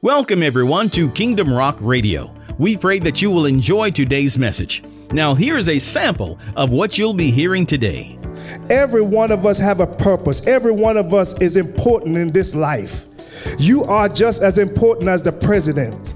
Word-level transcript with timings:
Welcome, 0.00 0.44
everyone, 0.44 0.90
to 0.90 1.10
Kingdom 1.10 1.52
Rock 1.52 1.76
Radio. 1.80 2.32
We 2.56 2.76
pray 2.76 3.00
that 3.00 3.20
you 3.20 3.32
will 3.32 3.46
enjoy 3.46 3.90
today's 3.90 4.38
message. 4.38 4.84
Now, 5.10 5.34
here 5.34 5.58
is 5.58 5.68
a 5.68 5.80
sample 5.80 6.38
of 6.54 6.70
what 6.70 6.96
you'll 6.96 7.14
be 7.14 7.32
hearing 7.32 7.66
today. 7.66 8.16
Every 8.70 9.02
one 9.02 9.32
of 9.32 9.44
us 9.44 9.58
have 9.58 9.80
a 9.80 9.88
purpose. 9.88 10.46
Every 10.46 10.70
one 10.70 10.96
of 10.96 11.14
us 11.14 11.36
is 11.40 11.56
important 11.56 12.16
in 12.16 12.30
this 12.30 12.54
life. 12.54 13.06
You 13.58 13.82
are 13.86 14.08
just 14.08 14.40
as 14.40 14.58
important 14.58 15.08
as 15.08 15.24
the 15.24 15.32
president 15.32 16.14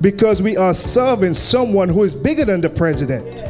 because 0.00 0.40
we 0.40 0.56
are 0.56 0.72
serving 0.72 1.34
someone 1.34 1.90
who 1.90 2.04
is 2.04 2.14
bigger 2.14 2.46
than 2.46 2.62
the 2.62 2.70
president. 2.70 3.44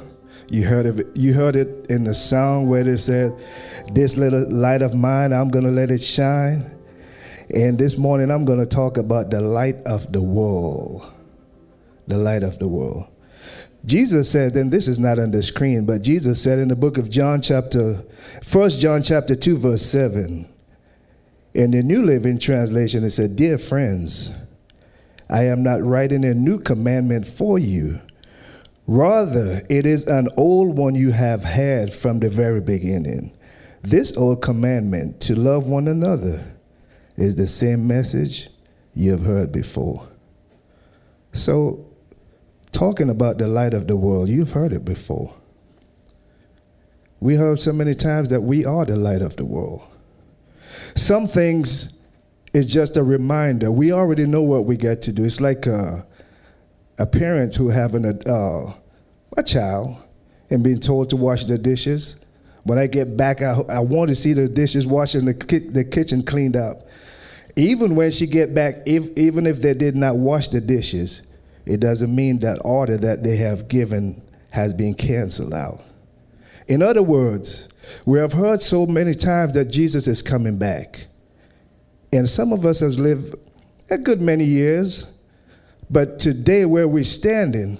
You 0.49 0.65
heard 0.65 0.87
it. 0.87 1.05
You 1.15 1.33
heard 1.33 1.55
it 1.55 1.85
in 1.89 2.03
the 2.03 2.15
song 2.15 2.67
where 2.67 2.83
they 2.83 2.97
said, 2.97 3.33
"This 3.93 4.17
little 4.17 4.51
light 4.51 4.81
of 4.81 4.95
mine, 4.95 5.31
I'm 5.31 5.49
gonna 5.49 5.71
let 5.71 5.91
it 5.91 6.01
shine." 6.01 6.65
And 7.53 7.77
this 7.77 7.97
morning, 7.97 8.31
I'm 8.31 8.45
gonna 8.45 8.65
talk 8.65 8.97
about 8.97 9.29
the 9.29 9.41
light 9.41 9.77
of 9.85 10.11
the 10.11 10.21
world. 10.21 11.05
The 12.07 12.17
light 12.17 12.43
of 12.43 12.57
the 12.57 12.67
world. 12.67 13.05
Jesus 13.85 14.29
said, 14.29 14.55
and 14.55 14.71
this 14.71 14.87
is 14.87 14.99
not 14.99 15.17
on 15.17 15.31
the 15.31 15.41
screen, 15.41 15.85
but 15.85 16.03
Jesus 16.03 16.41
said 16.41 16.59
in 16.59 16.67
the 16.67 16.75
book 16.75 16.97
of 16.97 17.09
John, 17.09 17.41
chapter, 17.41 18.03
1 18.51 18.69
John 18.71 19.01
chapter 19.01 19.35
2, 19.35 19.57
verse 19.57 19.85
7, 19.85 20.47
in 21.53 21.71
the 21.71 21.81
New 21.81 22.05
Living 22.05 22.37
Translation, 22.39 23.03
it 23.03 23.11
said, 23.11 23.35
Dear 23.35 23.57
friends, 23.57 24.31
I 25.29 25.45
am 25.45 25.63
not 25.63 25.83
writing 25.83 26.23
a 26.23 26.33
new 26.33 26.59
commandment 26.59 27.25
for 27.25 27.57
you. 27.57 27.99
Rather, 28.85 29.61
it 29.69 29.85
is 29.85 30.05
an 30.05 30.29
old 30.37 30.77
one 30.77 30.95
you 30.95 31.11
have 31.11 31.43
had 31.43 31.93
from 31.93 32.19
the 32.19 32.29
very 32.29 32.61
beginning. 32.61 33.33
This 33.81 34.15
old 34.15 34.41
commandment 34.41 35.19
to 35.21 35.35
love 35.35 35.65
one 35.65 35.87
another 35.87 36.43
is 37.17 37.35
the 37.35 37.47
same 37.47 37.87
message 37.87 38.49
you 38.93 39.11
have 39.11 39.23
heard 39.23 39.51
before. 39.51 40.07
So, 41.33 41.85
talking 42.71 43.09
about 43.09 43.37
the 43.37 43.47
light 43.47 43.73
of 43.73 43.87
the 43.87 43.95
world, 43.95 44.29
you've 44.29 44.51
heard 44.51 44.73
it 44.73 44.85
before. 44.85 45.33
We 47.19 47.35
heard 47.35 47.59
so 47.59 47.71
many 47.71 47.93
times 47.93 48.29
that 48.29 48.41
we 48.41 48.65
are 48.65 48.85
the 48.85 48.95
light 48.95 49.21
of 49.21 49.35
the 49.35 49.45
world. 49.45 49.83
Some 50.95 51.27
things 51.27 51.93
is 52.53 52.65
just 52.65 52.97
a 52.97 53.03
reminder. 53.03 53.71
We 53.71 53.91
already 53.91 54.25
know 54.25 54.41
what 54.41 54.65
we 54.65 54.75
got 54.77 55.01
to 55.03 55.11
do. 55.11 55.23
It's 55.23 55.39
like 55.39 55.67
a, 55.67 56.05
a 56.97 57.05
parent 57.05 57.55
who 57.55 57.69
having 57.69 58.05
a, 58.05 58.29
uh, 58.29 58.73
a 59.37 59.43
child 59.43 59.97
and 60.49 60.63
being 60.63 60.79
told 60.79 61.09
to 61.11 61.15
wash 61.15 61.45
the 61.45 61.57
dishes. 61.57 62.17
When 62.63 62.77
I 62.77 62.87
get 62.87 63.15
back, 63.15 63.41
I, 63.41 63.61
I 63.69 63.79
want 63.79 64.09
to 64.09 64.15
see 64.15 64.33
the 64.33 64.47
dishes 64.47 64.85
washed 64.85 65.15
and 65.15 65.27
the, 65.27 65.33
ki- 65.33 65.69
the 65.69 65.83
kitchen 65.83 66.23
cleaned 66.23 66.55
up. 66.55 66.87
Even 67.55 67.95
when 67.95 68.11
she 68.11 68.27
get 68.27 68.53
back, 68.53 68.75
if, 68.85 69.15
even 69.17 69.45
if 69.45 69.61
they 69.61 69.73
did 69.73 69.95
not 69.95 70.15
wash 70.15 70.47
the 70.49 70.61
dishes, 70.61 71.21
it 71.65 71.79
doesn't 71.79 72.13
mean 72.13 72.39
that 72.39 72.59
order 72.63 72.97
that 72.97 73.23
they 73.23 73.37
have 73.37 73.67
given 73.67 74.21
has 74.49 74.73
been 74.73 74.93
canceled 74.93 75.53
out. 75.53 75.81
In 76.67 76.81
other 76.81 77.03
words, 77.03 77.69
we 78.05 78.19
have 78.19 78.33
heard 78.33 78.61
so 78.61 78.85
many 78.85 79.13
times 79.13 79.53
that 79.53 79.65
Jesus 79.65 80.07
is 80.07 80.21
coming 80.21 80.57
back. 80.57 81.07
And 82.13 82.29
some 82.29 82.53
of 82.53 82.65
us 82.65 82.79
has 82.81 82.99
lived 82.99 83.35
a 83.89 83.97
good 83.97 84.21
many 84.21 84.45
years, 84.45 85.05
but 85.89 86.19
today 86.19 86.65
where 86.65 86.87
we're 86.87 87.03
standing, 87.03 87.77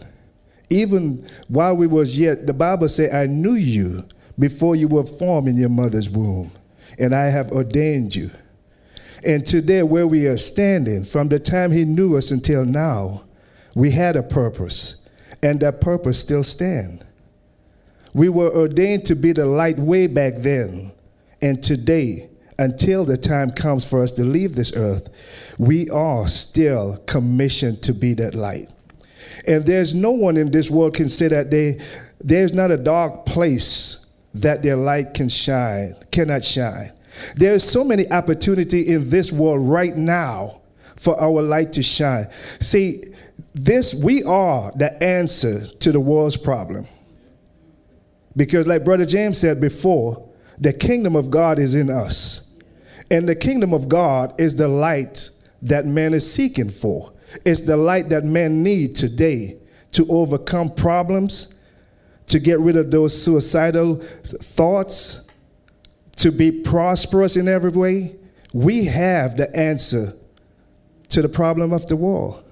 even 0.69 1.27
while 1.47 1.75
we 1.75 1.87
was 1.87 2.17
yet, 2.17 2.47
the 2.47 2.53
Bible 2.53 2.89
say, 2.89 3.11
I 3.11 3.27
knew 3.27 3.53
you 3.53 4.05
before 4.39 4.75
you 4.75 4.87
were 4.87 5.05
formed 5.05 5.47
in 5.47 5.57
your 5.57 5.69
mother's 5.69 6.09
womb, 6.09 6.51
and 6.97 7.13
I 7.13 7.25
have 7.25 7.51
ordained 7.51 8.15
you. 8.15 8.31
And 9.23 9.45
today 9.45 9.83
where 9.83 10.07
we 10.07 10.25
are 10.27 10.37
standing, 10.37 11.05
from 11.05 11.29
the 11.29 11.39
time 11.39 11.71
he 11.71 11.85
knew 11.85 12.17
us 12.17 12.31
until 12.31 12.65
now, 12.65 13.23
we 13.75 13.91
had 13.91 14.15
a 14.15 14.23
purpose, 14.23 14.95
and 15.43 15.59
that 15.61 15.81
purpose 15.81 16.19
still 16.19 16.43
stands. 16.43 17.03
We 18.13 18.29
were 18.29 18.53
ordained 18.53 19.05
to 19.05 19.15
be 19.15 19.31
the 19.31 19.45
light 19.45 19.77
way 19.79 20.07
back 20.07 20.35
then, 20.37 20.91
and 21.41 21.63
today, 21.63 22.29
until 22.59 23.05
the 23.05 23.17
time 23.17 23.51
comes 23.51 23.85
for 23.85 24.03
us 24.03 24.11
to 24.13 24.23
leave 24.23 24.53
this 24.53 24.73
earth, 24.75 25.09
we 25.57 25.89
are 25.89 26.27
still 26.27 26.97
commissioned 27.07 27.81
to 27.83 27.93
be 27.93 28.13
that 28.15 28.35
light. 28.35 28.71
And 29.47 29.65
there's 29.65 29.95
no 29.95 30.11
one 30.11 30.37
in 30.37 30.51
this 30.51 30.69
world 30.69 30.93
can 30.93 31.09
say 31.09 31.27
that 31.29 31.49
they 31.49 31.79
there's 32.23 32.53
not 32.53 32.69
a 32.69 32.77
dark 32.77 33.25
place 33.25 34.05
that 34.35 34.61
their 34.61 34.75
light 34.75 35.13
can 35.13 35.27
shine, 35.27 35.95
cannot 36.11 36.43
shine. 36.43 36.91
There's 37.35 37.63
so 37.63 37.83
many 37.83 38.09
opportunity 38.11 38.87
in 38.87 39.09
this 39.09 39.31
world 39.31 39.67
right 39.67 39.95
now 39.95 40.61
for 40.95 41.19
our 41.19 41.41
light 41.41 41.73
to 41.73 41.81
shine. 41.81 42.27
See, 42.59 43.03
this 43.53 43.93
we 43.93 44.23
are 44.23 44.71
the 44.75 45.01
answer 45.03 45.65
to 45.65 45.91
the 45.91 45.99
world's 45.99 46.37
problem. 46.37 46.87
Because 48.35 48.67
like 48.67 48.83
brother 48.83 49.05
James 49.05 49.37
said 49.37 49.59
before, 49.59 50.29
the 50.59 50.73
kingdom 50.73 51.15
of 51.15 51.29
God 51.29 51.59
is 51.59 51.75
in 51.75 51.89
us. 51.89 52.47
And 53.09 53.27
the 53.27 53.35
kingdom 53.35 53.73
of 53.73 53.89
God 53.89 54.39
is 54.39 54.55
the 54.55 54.67
light 54.67 55.29
that 55.63 55.85
man 55.85 56.13
is 56.13 56.31
seeking 56.31 56.69
for. 56.69 57.11
It's 57.45 57.61
the 57.61 57.77
light 57.77 58.09
that 58.09 58.23
men 58.23 58.63
need 58.63 58.95
today 58.95 59.57
to 59.93 60.07
overcome 60.09 60.73
problems, 60.73 61.53
to 62.27 62.39
get 62.39 62.59
rid 62.59 62.77
of 62.77 62.91
those 62.91 63.19
suicidal 63.21 63.97
thoughts, 64.23 65.21
to 66.17 66.31
be 66.31 66.51
prosperous 66.51 67.35
in 67.35 67.47
every 67.47 67.71
way. 67.71 68.15
We 68.53 68.85
have 68.85 69.37
the 69.37 69.53
answer 69.55 70.13
to 71.09 71.21
the 71.21 71.29
problem 71.29 71.73
of 71.73 71.87
the 71.87 71.95
world. 71.95 72.43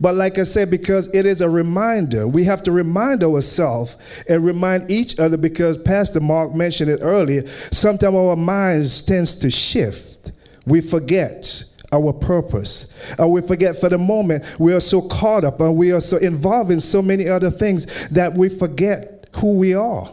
But 0.00 0.14
like 0.14 0.38
I 0.38 0.44
said, 0.44 0.70
because 0.70 1.08
it 1.14 1.26
is 1.26 1.40
a 1.40 1.48
reminder, 1.48 2.26
we 2.26 2.44
have 2.44 2.62
to 2.64 2.72
remind 2.72 3.22
ourselves 3.22 3.96
and 4.28 4.44
remind 4.44 4.90
each 4.90 5.18
other 5.18 5.36
because 5.36 5.78
Pastor 5.78 6.20
Mark 6.20 6.54
mentioned 6.54 6.90
it 6.90 7.00
earlier. 7.02 7.46
Sometimes 7.70 8.14
our 8.14 8.36
minds 8.36 9.02
tends 9.02 9.34
to 9.36 9.50
shift. 9.50 10.32
We 10.66 10.80
forget 10.80 11.64
our 11.92 12.12
purpose. 12.12 12.86
Or 13.18 13.28
we 13.28 13.42
forget 13.42 13.78
for 13.78 13.88
the 13.88 13.98
moment 13.98 14.44
we 14.58 14.72
are 14.72 14.80
so 14.80 15.02
caught 15.02 15.44
up 15.44 15.60
and 15.60 15.76
we 15.76 15.92
are 15.92 16.00
so 16.00 16.16
involved 16.18 16.70
in 16.70 16.80
so 16.80 17.02
many 17.02 17.28
other 17.28 17.50
things 17.50 17.86
that 18.10 18.34
we 18.34 18.48
forget 18.48 19.28
who 19.36 19.54
we 19.54 19.74
are. 19.74 20.12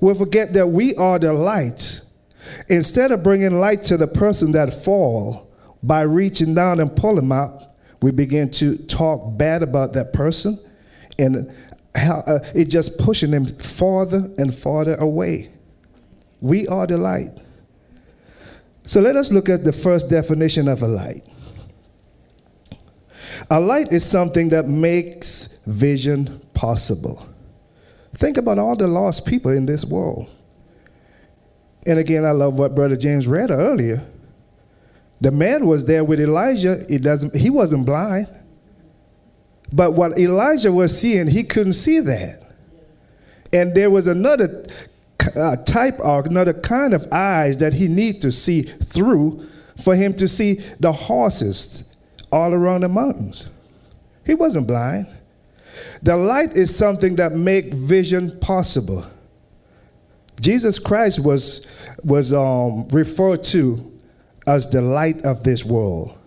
We 0.00 0.14
forget 0.14 0.52
that 0.54 0.66
we 0.66 0.94
are 0.96 1.18
the 1.18 1.32
light. 1.32 2.00
Instead 2.68 3.12
of 3.12 3.22
bringing 3.22 3.60
light 3.60 3.82
to 3.84 3.96
the 3.96 4.06
person 4.06 4.52
that 4.52 4.72
fall, 4.72 5.49
by 5.82 6.02
reaching 6.02 6.54
down 6.54 6.80
and 6.80 6.94
pulling 6.94 7.30
out, 7.32 7.64
we 8.02 8.10
begin 8.10 8.50
to 8.52 8.76
talk 8.76 9.36
bad 9.36 9.62
about 9.62 9.92
that 9.94 10.12
person, 10.12 10.58
and 11.18 11.54
how, 11.94 12.20
uh, 12.20 12.38
it 12.54 12.66
just 12.66 12.98
pushing 12.98 13.30
them 13.30 13.46
farther 13.46 14.30
and 14.38 14.54
farther 14.54 14.94
away. 14.96 15.50
We 16.40 16.66
are 16.68 16.86
the 16.86 16.96
light. 16.96 17.30
So 18.84 19.00
let 19.00 19.16
us 19.16 19.30
look 19.30 19.48
at 19.48 19.64
the 19.64 19.72
first 19.72 20.08
definition 20.08 20.68
of 20.68 20.82
a 20.82 20.88
light. 20.88 21.26
A 23.50 23.60
light 23.60 23.92
is 23.92 24.04
something 24.04 24.48
that 24.50 24.68
makes 24.68 25.48
vision 25.66 26.40
possible. 26.54 27.26
Think 28.14 28.36
about 28.36 28.58
all 28.58 28.76
the 28.76 28.86
lost 28.86 29.26
people 29.26 29.50
in 29.50 29.66
this 29.66 29.84
world. 29.84 30.28
And 31.86 31.98
again, 31.98 32.24
I 32.24 32.32
love 32.32 32.58
what 32.58 32.74
Brother 32.74 32.96
James 32.96 33.26
read 33.26 33.50
earlier. 33.50 34.04
The 35.20 35.30
man 35.30 35.66
was 35.66 35.84
there 35.84 36.04
with 36.04 36.20
Elijah. 36.20 36.84
It 36.92 37.02
doesn't, 37.02 37.34
he 37.34 37.50
wasn't 37.50 37.86
blind. 37.86 38.28
But 39.72 39.92
what 39.92 40.18
Elijah 40.18 40.72
was 40.72 40.98
seeing, 40.98 41.28
he 41.28 41.44
couldn't 41.44 41.74
see 41.74 42.00
that. 42.00 42.42
And 43.52 43.74
there 43.74 43.90
was 43.90 44.06
another 44.06 44.64
uh, 45.36 45.56
type 45.56 45.98
or 46.00 46.24
another 46.24 46.54
kind 46.54 46.94
of 46.94 47.06
eyes 47.12 47.56
that 47.58 47.74
he 47.74 47.88
need 47.88 48.22
to 48.22 48.32
see 48.32 48.62
through 48.62 49.48
for 49.76 49.94
him 49.94 50.14
to 50.14 50.28
see 50.28 50.62
the 50.80 50.92
horses 50.92 51.84
all 52.32 52.52
around 52.52 52.82
the 52.82 52.88
mountains. 52.88 53.48
He 54.24 54.34
wasn't 54.34 54.66
blind. 54.66 55.08
The 56.02 56.16
light 56.16 56.56
is 56.56 56.74
something 56.74 57.16
that 57.16 57.32
make 57.32 57.72
vision 57.72 58.38
possible. 58.40 59.04
Jesus 60.40 60.78
Christ 60.78 61.22
was, 61.22 61.66
was 62.02 62.32
um, 62.32 62.88
referred 62.88 63.42
to 63.44 63.89
as 64.46 64.68
the 64.68 64.82
light 64.82 65.24
of 65.24 65.44
this 65.44 65.64
world. 65.64 66.18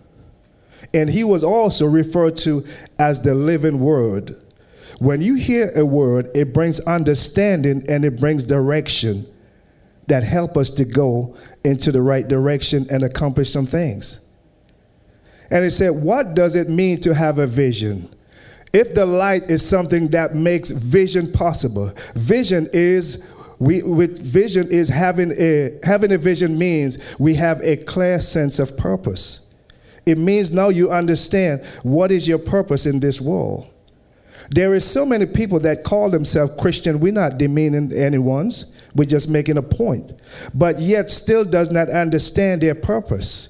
And 0.92 1.10
he 1.10 1.24
was 1.24 1.42
also 1.42 1.86
referred 1.86 2.36
to 2.38 2.64
as 2.98 3.20
the 3.20 3.34
living 3.34 3.80
word. 3.80 4.36
When 4.98 5.20
you 5.20 5.34
hear 5.34 5.72
a 5.74 5.84
word, 5.84 6.30
it 6.34 6.52
brings 6.52 6.80
understanding 6.80 7.84
and 7.88 8.04
it 8.04 8.20
brings 8.20 8.44
direction 8.44 9.26
that 10.06 10.22
help 10.22 10.56
us 10.56 10.70
to 10.70 10.84
go 10.84 11.36
into 11.64 11.90
the 11.90 12.02
right 12.02 12.28
direction 12.28 12.86
and 12.90 13.02
accomplish 13.02 13.50
some 13.50 13.66
things. 13.66 14.20
And 15.50 15.64
he 15.64 15.70
said, 15.70 15.90
What 15.90 16.34
does 16.34 16.56
it 16.56 16.68
mean 16.68 17.00
to 17.00 17.14
have 17.14 17.38
a 17.38 17.46
vision? 17.46 18.14
If 18.72 18.94
the 18.94 19.06
light 19.06 19.44
is 19.44 19.66
something 19.66 20.08
that 20.08 20.34
makes 20.34 20.70
vision 20.70 21.30
possible, 21.30 21.92
vision 22.14 22.68
is 22.72 23.24
we 23.64 23.82
with 23.82 24.20
vision 24.20 24.70
is 24.70 24.90
having 24.90 25.32
a 25.40 25.78
having 25.82 26.12
a 26.12 26.18
vision 26.18 26.58
means 26.58 26.98
we 27.18 27.34
have 27.34 27.62
a 27.62 27.78
clear 27.78 28.20
sense 28.20 28.58
of 28.58 28.76
purpose. 28.76 29.40
It 30.04 30.18
means 30.18 30.52
now 30.52 30.68
you 30.68 30.90
understand 30.90 31.64
what 31.82 32.12
is 32.12 32.28
your 32.28 32.38
purpose 32.38 32.84
in 32.84 33.00
this 33.00 33.22
world. 33.22 33.66
There 34.50 34.74
is 34.74 34.84
so 34.84 35.06
many 35.06 35.24
people 35.24 35.58
that 35.60 35.82
call 35.82 36.10
themselves 36.10 36.52
Christian. 36.60 37.00
We're 37.00 37.12
not 37.12 37.38
demeaning 37.38 37.94
anyone's. 37.94 38.66
We're 38.94 39.06
just 39.06 39.30
making 39.30 39.56
a 39.56 39.62
point. 39.62 40.12
But 40.52 40.78
yet 40.78 41.08
still 41.08 41.46
does 41.46 41.70
not 41.70 41.88
understand 41.88 42.60
their 42.60 42.74
purpose. 42.74 43.48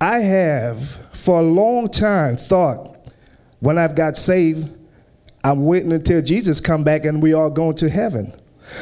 I 0.00 0.20
have 0.20 0.96
for 1.12 1.40
a 1.40 1.42
long 1.42 1.88
time 1.88 2.36
thought 2.36 2.96
when 3.58 3.78
I've 3.78 3.96
got 3.96 4.16
saved, 4.16 4.72
I'm 5.42 5.64
waiting 5.64 5.90
until 5.90 6.22
Jesus 6.22 6.60
come 6.60 6.84
back 6.84 7.04
and 7.04 7.20
we 7.20 7.32
all 7.32 7.50
go 7.50 7.72
to 7.72 7.90
heaven. 7.90 8.32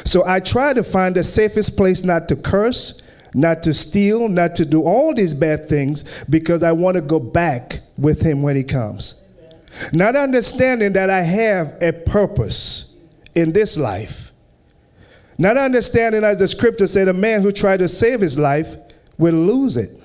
So 0.05 0.25
I 0.27 0.41
try 0.41 0.73
to 0.73 0.83
find 0.83 1.15
the 1.15 1.25
safest 1.25 1.77
place 1.77 2.05
not 2.05 2.29
to 2.29 2.37
curse, 2.37 3.03
not 3.35 3.63
to 3.65 3.75
steal, 3.75 4.29
not 4.29 4.55
to 4.57 4.65
do 4.65 4.83
all 4.83 5.15
these 5.15 5.35
bad 5.35 5.69
things 5.69 6.05
because 6.29 6.63
I 6.63 6.73
want 6.73 6.97
to 6.97 7.01
go 7.01 7.19
back 7.19 7.81
with 7.99 8.21
him 8.21 8.43
when 8.43 8.57
he 8.57 8.65
comes. 8.65 9.15
Not 9.93 10.17
understanding 10.17 10.93
that 10.93 11.11
I 11.11 11.23
have 11.23 11.83
a 11.83 11.93
purpose 11.93 12.95
in 13.35 13.53
this 13.53 13.79
life. 13.79 14.33
Not 15.39 15.57
understanding, 15.57 16.25
as 16.25 16.39
the 16.39 16.47
scripture 16.49 16.87
said, 16.87 17.09
a 17.09 17.15
man 17.15 17.43
who 17.43 17.53
tried 17.53 17.79
to 17.79 17.89
save 17.89 18.21
his 18.21 18.39
life 18.39 18.77
will 19.19 19.35
lose 19.35 19.77
it. 19.77 19.99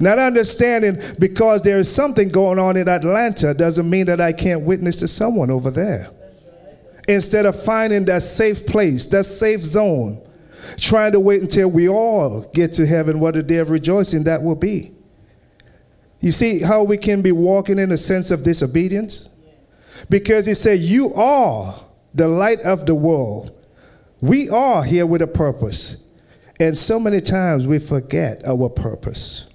Not 0.00 0.18
understanding 0.18 1.00
because 1.18 1.62
there 1.62 1.78
is 1.78 1.94
something 1.94 2.28
going 2.28 2.58
on 2.58 2.76
in 2.76 2.88
Atlanta 2.88 3.54
doesn't 3.54 3.88
mean 3.88 4.06
that 4.06 4.20
I 4.20 4.32
can't 4.32 4.62
witness 4.62 4.96
to 4.96 5.08
someone 5.08 5.50
over 5.50 5.70
there. 5.70 6.10
Instead 7.08 7.46
of 7.46 7.60
finding 7.62 8.04
that 8.06 8.22
safe 8.22 8.66
place, 8.66 9.06
that 9.06 9.24
safe 9.24 9.62
zone, 9.62 10.22
trying 10.76 11.12
to 11.12 11.20
wait 11.20 11.42
until 11.42 11.68
we 11.68 11.88
all 11.88 12.42
get 12.52 12.72
to 12.74 12.86
heaven, 12.86 13.20
what 13.20 13.36
a 13.36 13.42
day 13.42 13.56
of 13.56 13.70
rejoicing 13.70 14.24
that 14.24 14.42
will 14.42 14.54
be. 14.54 14.92
You 16.20 16.30
see 16.30 16.60
how 16.60 16.82
we 16.82 16.98
can 16.98 17.22
be 17.22 17.32
walking 17.32 17.78
in 17.78 17.92
a 17.92 17.96
sense 17.96 18.30
of 18.30 18.42
disobedience? 18.42 19.30
Because 20.08 20.46
he 20.46 20.54
said, 20.54 20.80
You 20.80 21.14
are 21.14 21.82
the 22.14 22.28
light 22.28 22.60
of 22.60 22.86
the 22.86 22.94
world. 22.94 23.56
We 24.20 24.50
are 24.50 24.82
here 24.82 25.06
with 25.06 25.22
a 25.22 25.26
purpose. 25.26 25.96
And 26.58 26.76
so 26.76 27.00
many 27.00 27.22
times 27.22 27.66
we 27.66 27.78
forget 27.78 28.44
our 28.44 28.68
purpose. 28.68 29.46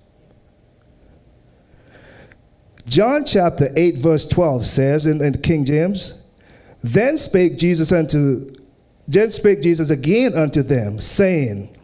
John 2.88 3.26
chapter 3.26 3.70
8, 3.76 3.98
verse 3.98 4.28
12 4.28 4.66
says 4.66 5.06
in, 5.06 5.24
in 5.24 5.42
King 5.42 5.66
James, 5.66 6.22
Then 6.86 7.18
spake 7.18 7.58
Jesus 7.58 7.92
unto 7.92 8.48
then 9.08 9.32
spake 9.32 9.64
Jesus 9.64 9.90
again 9.90 10.36
unto 10.36 10.62
them, 10.62 11.00
saying, 11.00 11.76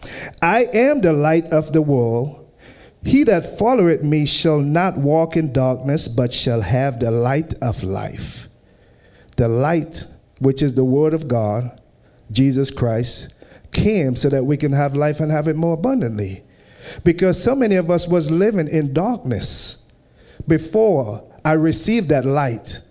I 0.43 0.65
am 0.73 1.01
the 1.01 1.13
light 1.13 1.45
of 1.45 1.73
the 1.73 1.81
world. 1.81 2.47
He 3.03 3.23
that 3.23 3.57
followeth 3.57 4.03
me 4.03 4.27
shall 4.27 4.59
not 4.59 4.97
walk 4.97 5.35
in 5.35 5.53
darkness, 5.53 6.07
but 6.07 6.31
shall 6.31 6.61
have 6.61 6.99
the 6.99 7.09
light 7.09 7.55
of 7.61 7.83
life. 7.83 8.47
The 9.37 9.47
light, 9.47 10.05
which 10.37 10.61
is 10.61 10.75
the 10.75 10.85
word 10.85 11.15
of 11.15 11.27
God, 11.27 11.81
Jesus 12.31 12.69
Christ, 12.69 13.33
came 13.71 14.15
so 14.15 14.29
that 14.29 14.45
we 14.45 14.55
can 14.55 14.71
have 14.71 14.95
life 14.95 15.19
and 15.19 15.31
have 15.31 15.47
it 15.47 15.55
more 15.55 15.73
abundantly. 15.73 16.43
Because 17.03 17.41
so 17.41 17.55
many 17.55 17.75
of 17.75 17.89
us 17.89 18.07
was 18.07 18.29
living 18.29 18.67
in 18.67 18.93
darkness 18.93 19.77
before 20.47 21.27
I 21.43 21.53
received 21.53 22.09
that 22.09 22.25
light. 22.25 22.81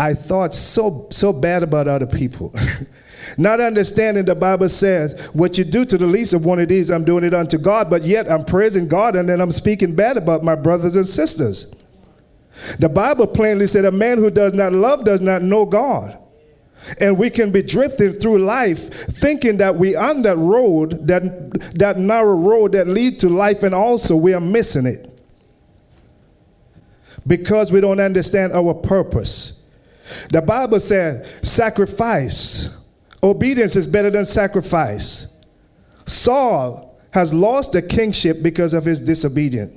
I 0.00 0.14
thought 0.14 0.54
so 0.54 1.08
so 1.10 1.30
bad 1.30 1.62
about 1.62 1.86
other 1.86 2.06
people. 2.06 2.54
Not 3.36 3.60
understanding 3.60 4.24
the 4.24 4.34
Bible 4.34 4.70
says, 4.70 5.28
what 5.34 5.58
you 5.58 5.64
do 5.64 5.84
to 5.84 5.98
the 5.98 6.06
least 6.06 6.32
of 6.32 6.46
one 6.46 6.58
of 6.58 6.68
these, 6.68 6.90
I'm 6.90 7.04
doing 7.04 7.22
it 7.22 7.34
unto 7.34 7.58
God, 7.58 7.90
but 7.90 8.02
yet 8.04 8.30
I'm 8.30 8.46
praising 8.46 8.88
God 8.88 9.14
and 9.14 9.28
then 9.28 9.42
I'm 9.42 9.52
speaking 9.52 9.94
bad 9.94 10.16
about 10.16 10.42
my 10.42 10.54
brothers 10.54 10.96
and 10.96 11.06
sisters. 11.06 11.74
The 12.78 12.88
Bible 12.88 13.26
plainly 13.26 13.66
said, 13.66 13.84
a 13.84 13.92
man 13.92 14.16
who 14.16 14.30
does 14.30 14.54
not 14.54 14.72
love 14.72 15.04
does 15.04 15.20
not 15.20 15.42
know 15.42 15.66
God. 15.66 16.18
And 16.98 17.18
we 17.18 17.28
can 17.28 17.52
be 17.52 17.62
drifting 17.62 18.14
through 18.14 18.38
life 18.38 18.90
thinking 19.12 19.58
that 19.58 19.76
we 19.76 19.94
on 19.96 20.22
that 20.22 20.38
road, 20.38 21.06
that, 21.06 21.74
that 21.78 21.98
narrow 21.98 22.34
road 22.34 22.72
that 22.72 22.88
lead 22.88 23.20
to 23.20 23.28
life, 23.28 23.62
and 23.62 23.74
also 23.74 24.16
we 24.16 24.32
are 24.32 24.40
missing 24.40 24.86
it. 24.86 25.06
Because 27.26 27.70
we 27.70 27.82
don't 27.82 28.00
understand 28.00 28.54
our 28.54 28.72
purpose. 28.72 29.59
The 30.30 30.42
Bible 30.42 30.80
said, 30.80 31.26
sacrifice 31.44 32.70
Obedience 33.22 33.76
is 33.76 33.86
better 33.86 34.10
than 34.10 34.24
sacrifice. 34.24 35.28
Saul 36.06 36.98
has 37.10 37.32
lost 37.32 37.72
the 37.72 37.82
kingship 37.82 38.42
because 38.42 38.72
of 38.72 38.84
his 38.84 39.00
disobedience. 39.00 39.76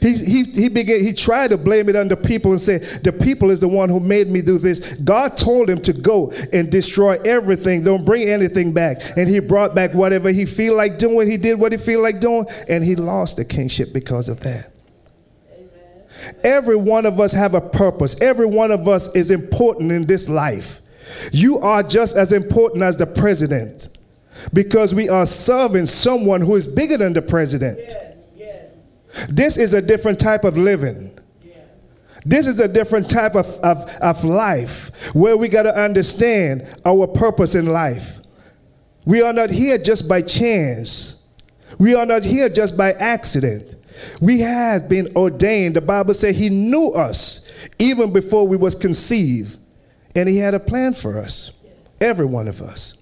He, 0.00 0.14
he, 0.14 0.44
he, 0.44 0.68
began, 0.68 1.00
he 1.02 1.12
tried 1.12 1.48
to 1.48 1.58
blame 1.58 1.88
it 1.88 1.96
on 1.96 2.06
the 2.06 2.16
people 2.16 2.52
and 2.52 2.60
say, 2.60 2.78
The 2.78 3.12
people 3.12 3.50
is 3.50 3.58
the 3.58 3.68
one 3.68 3.88
who 3.88 3.98
made 3.98 4.28
me 4.28 4.40
do 4.40 4.56
this. 4.56 4.80
God 4.98 5.36
told 5.36 5.68
him 5.68 5.82
to 5.82 5.92
go 5.92 6.30
and 6.52 6.70
destroy 6.70 7.18
everything. 7.24 7.82
Don't 7.82 8.04
bring 8.04 8.28
anything 8.28 8.72
back. 8.72 9.02
And 9.16 9.28
he 9.28 9.40
brought 9.40 9.74
back 9.74 9.92
whatever 9.92 10.30
he 10.30 10.46
feel 10.46 10.76
like 10.76 10.98
doing. 10.98 11.28
He 11.28 11.36
did 11.36 11.58
what 11.58 11.72
he 11.72 11.78
feel 11.78 12.00
like 12.00 12.20
doing. 12.20 12.46
And 12.68 12.84
he 12.84 12.94
lost 12.94 13.36
the 13.36 13.44
kingship 13.44 13.92
because 13.92 14.28
of 14.28 14.40
that. 14.40 14.71
Every 16.44 16.76
one 16.76 17.06
of 17.06 17.20
us 17.20 17.32
have 17.32 17.54
a 17.54 17.60
purpose. 17.60 18.14
Every 18.20 18.46
one 18.46 18.70
of 18.70 18.88
us 18.88 19.12
is 19.14 19.30
important 19.30 19.92
in 19.92 20.06
this 20.06 20.28
life. 20.28 20.80
You 21.32 21.58
are 21.58 21.82
just 21.82 22.16
as 22.16 22.32
important 22.32 22.82
as 22.82 22.96
the 22.96 23.06
president 23.06 23.88
because 24.52 24.94
we 24.94 25.08
are 25.08 25.26
serving 25.26 25.86
someone 25.86 26.40
who 26.40 26.56
is 26.56 26.66
bigger 26.66 26.96
than 26.96 27.12
the 27.12 27.22
president. 27.22 27.78
Yes, 27.78 28.16
yes. 28.36 29.26
This 29.28 29.56
is 29.56 29.74
a 29.74 29.82
different 29.82 30.18
type 30.18 30.44
of 30.44 30.56
living. 30.56 31.18
This 32.24 32.46
is 32.46 32.60
a 32.60 32.68
different 32.68 33.10
type 33.10 33.34
of, 33.34 33.46
of, 33.58 33.88
of 33.96 34.24
life 34.24 34.90
where 35.12 35.36
we 35.36 35.48
got 35.48 35.64
to 35.64 35.76
understand 35.76 36.66
our 36.84 37.06
purpose 37.06 37.54
in 37.54 37.66
life. 37.66 38.20
We 39.04 39.22
are 39.22 39.32
not 39.32 39.50
here 39.50 39.76
just 39.78 40.06
by 40.06 40.22
chance. 40.22 41.16
We 41.78 41.94
are 41.94 42.06
not 42.06 42.24
here 42.24 42.48
just 42.48 42.76
by 42.76 42.92
accident. 42.92 43.74
We 44.20 44.40
have 44.40 44.88
been 44.88 45.12
ordained. 45.16 45.76
The 45.76 45.80
Bible 45.80 46.14
says 46.14 46.36
he 46.36 46.48
knew 46.48 46.90
us 46.90 47.46
even 47.78 48.12
before 48.12 48.46
we 48.46 48.56
was 48.56 48.74
conceived. 48.74 49.58
And 50.14 50.28
He 50.28 50.38
had 50.38 50.54
a 50.54 50.60
plan 50.60 50.94
for 50.94 51.18
us, 51.18 51.52
every 52.00 52.26
one 52.26 52.48
of 52.48 52.60
us. 52.60 52.98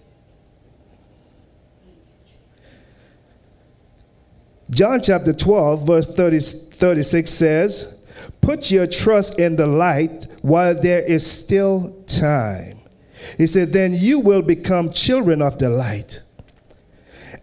John 4.71 5.01
chapter 5.03 5.33
12, 5.33 5.87
verse 5.87 6.07
30, 6.07 6.41
36 6.41 7.31
says, 7.31 7.99
Put 8.41 8.71
your 8.71 8.87
trust 8.87 9.41
in 9.41 9.57
the 9.57 9.67
light 9.67 10.29
while 10.43 10.81
there 10.81 11.03
is 11.03 11.29
still 11.29 12.05
time. 12.07 12.79
He 13.37 13.49
said, 13.49 13.73
Then 13.73 13.95
you 13.95 14.21
will 14.21 14.43
become 14.43 14.93
children 14.93 15.43
of 15.43 15.59
the 15.59 15.69
light. 15.69 16.21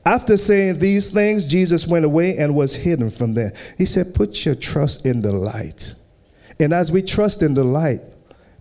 After 0.07 0.37
saying 0.37 0.79
these 0.79 1.11
things, 1.11 1.45
Jesus 1.45 1.85
went 1.85 2.05
away 2.05 2.37
and 2.37 2.55
was 2.55 2.73
hidden 2.73 3.09
from 3.09 3.33
them. 3.33 3.51
He 3.77 3.85
said, 3.85 4.13
Put 4.13 4.45
your 4.45 4.55
trust 4.55 5.05
in 5.05 5.21
the 5.21 5.33
light. 5.33 5.95
And 6.61 6.73
as 6.73 6.93
we 6.93 7.01
trust 7.01 7.41
in 7.41 7.53
the 7.53 7.65
light, 7.65 7.99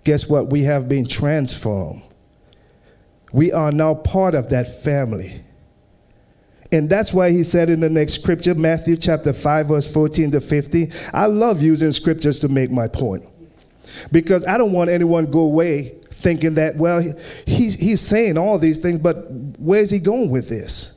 guess 0.02 0.28
what? 0.28 0.50
We 0.50 0.64
have 0.64 0.88
been 0.88 1.06
transformed. 1.06 2.02
We 3.32 3.52
are 3.52 3.70
now 3.70 3.94
part 3.94 4.34
of 4.34 4.48
that 4.48 4.82
family. 4.82 5.40
And 6.72 6.90
that's 6.90 7.14
why 7.14 7.30
he 7.30 7.44
said 7.44 7.70
in 7.70 7.78
the 7.78 7.90
next 7.90 8.14
scripture, 8.14 8.56
Matthew 8.56 8.96
chapter 8.96 9.32
5, 9.32 9.68
verse 9.68 9.86
14 9.86 10.32
to 10.32 10.40
15. 10.40 10.92
I 11.14 11.26
love 11.26 11.62
using 11.62 11.92
scriptures 11.92 12.40
to 12.40 12.48
make 12.48 12.72
my 12.72 12.88
point. 12.88 13.22
Because 14.10 14.44
I 14.46 14.58
don't 14.58 14.72
want 14.72 14.90
anyone 14.90 15.30
go 15.30 15.42
away 15.42 15.94
thinking 16.10 16.54
that, 16.54 16.74
well, 16.74 17.00
he's, 17.46 17.74
he's 17.74 18.00
saying 18.00 18.36
all 18.36 18.58
these 18.58 18.78
things, 18.78 18.98
but 18.98 19.30
where's 19.60 19.92
he 19.92 20.00
going 20.00 20.30
with 20.30 20.48
this? 20.48 20.95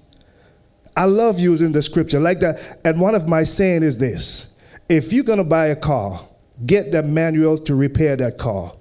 I 0.99 1.05
love 1.05 1.39
using 1.39 1.71
the 1.71 1.81
scripture 1.81 2.19
like 2.19 2.41
that. 2.41 2.81
And 2.83 2.99
one 2.99 3.15
of 3.15 3.25
my 3.25 3.45
saying 3.45 3.83
is 3.83 3.97
this 3.97 4.49
if 4.89 5.13
you're 5.13 5.23
going 5.23 5.37
to 5.37 5.45
buy 5.45 5.67
a 5.67 5.75
car, 5.75 6.27
get 6.65 6.91
the 6.91 7.01
manual 7.01 7.57
to 7.59 7.73
repair 7.73 8.17
that 8.17 8.37
car. 8.37 8.73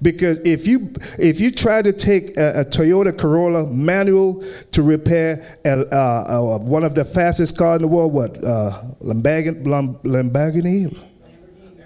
Because 0.00 0.38
if 0.44 0.68
you 0.68 0.94
if 1.18 1.40
you 1.40 1.50
try 1.50 1.82
to 1.82 1.92
take 1.92 2.36
a, 2.36 2.60
a 2.60 2.64
Toyota 2.64 3.18
Corolla 3.18 3.66
manual 3.66 4.44
to 4.70 4.82
repair 4.82 5.58
a, 5.64 6.40
one 6.58 6.84
of 6.84 6.94
the 6.94 7.04
fastest 7.04 7.58
cars 7.58 7.78
in 7.78 7.82
the 7.82 7.88
world, 7.88 8.12
what 8.12 8.44
uh, 8.44 8.84
Lamborghini, 9.02 9.64
Lamborghini, 10.04 10.96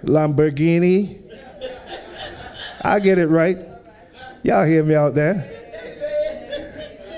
Lamborghini, 0.04 1.22
I 2.82 3.00
get 3.00 3.16
it 3.16 3.28
right. 3.28 3.56
Y'all 4.42 4.66
hear 4.66 4.84
me 4.84 4.94
out 4.94 5.14
there? 5.14 5.50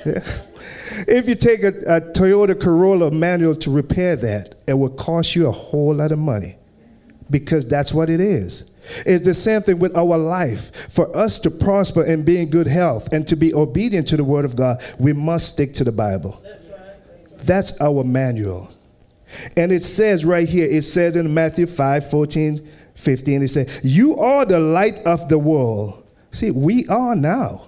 Yeah. 0.06 0.42
If 1.06 1.28
you 1.28 1.34
take 1.34 1.62
a, 1.62 1.68
a 1.68 2.00
Toyota 2.00 2.58
Corolla 2.58 3.10
manual 3.10 3.54
to 3.56 3.70
repair 3.70 4.16
that, 4.16 4.54
it 4.66 4.74
will 4.74 4.90
cost 4.90 5.34
you 5.34 5.46
a 5.46 5.52
whole 5.52 5.94
lot 5.94 6.12
of 6.12 6.18
money 6.18 6.56
because 7.30 7.66
that's 7.66 7.92
what 7.92 8.08
it 8.08 8.20
is. 8.20 8.70
It's 9.04 9.24
the 9.24 9.34
same 9.34 9.62
thing 9.62 9.78
with 9.78 9.96
our 9.96 10.16
life. 10.16 10.70
For 10.90 11.14
us 11.16 11.38
to 11.40 11.50
prosper 11.50 12.04
and 12.04 12.24
be 12.24 12.40
in 12.40 12.50
good 12.50 12.66
health 12.66 13.12
and 13.12 13.26
to 13.28 13.36
be 13.36 13.52
obedient 13.52 14.06
to 14.08 14.16
the 14.16 14.24
Word 14.24 14.44
of 14.44 14.56
God, 14.56 14.82
we 14.98 15.12
must 15.12 15.48
stick 15.48 15.74
to 15.74 15.84
the 15.84 15.92
Bible. 15.92 16.42
That's 17.38 17.80
our 17.80 18.04
manual. 18.04 18.70
And 19.56 19.72
it 19.72 19.82
says 19.82 20.24
right 20.24 20.48
here, 20.48 20.68
it 20.68 20.82
says 20.82 21.16
in 21.16 21.32
Matthew 21.34 21.66
5 21.66 22.10
14, 22.10 22.68
15, 22.94 23.42
it 23.42 23.48
says, 23.48 23.80
You 23.82 24.18
are 24.18 24.44
the 24.44 24.60
light 24.60 24.98
of 25.04 25.28
the 25.28 25.38
world. 25.38 26.04
See, 26.30 26.50
we 26.50 26.86
are 26.88 27.16
now. 27.16 27.66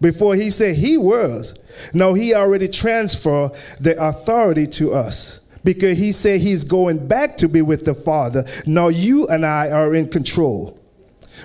Before 0.00 0.34
he 0.34 0.50
said 0.50 0.76
he 0.76 0.96
was. 0.96 1.54
No, 1.92 2.14
he 2.14 2.34
already 2.34 2.68
transferred 2.68 3.52
the 3.78 4.02
authority 4.02 4.66
to 4.68 4.94
us 4.94 5.40
because 5.62 5.98
he 5.98 6.12
said 6.12 6.40
he's 6.40 6.64
going 6.64 7.06
back 7.06 7.36
to 7.38 7.48
be 7.48 7.62
with 7.62 7.84
the 7.84 7.94
Father. 7.94 8.46
Now 8.66 8.88
you 8.88 9.26
and 9.28 9.44
I 9.44 9.70
are 9.70 9.94
in 9.94 10.08
control. 10.08 10.78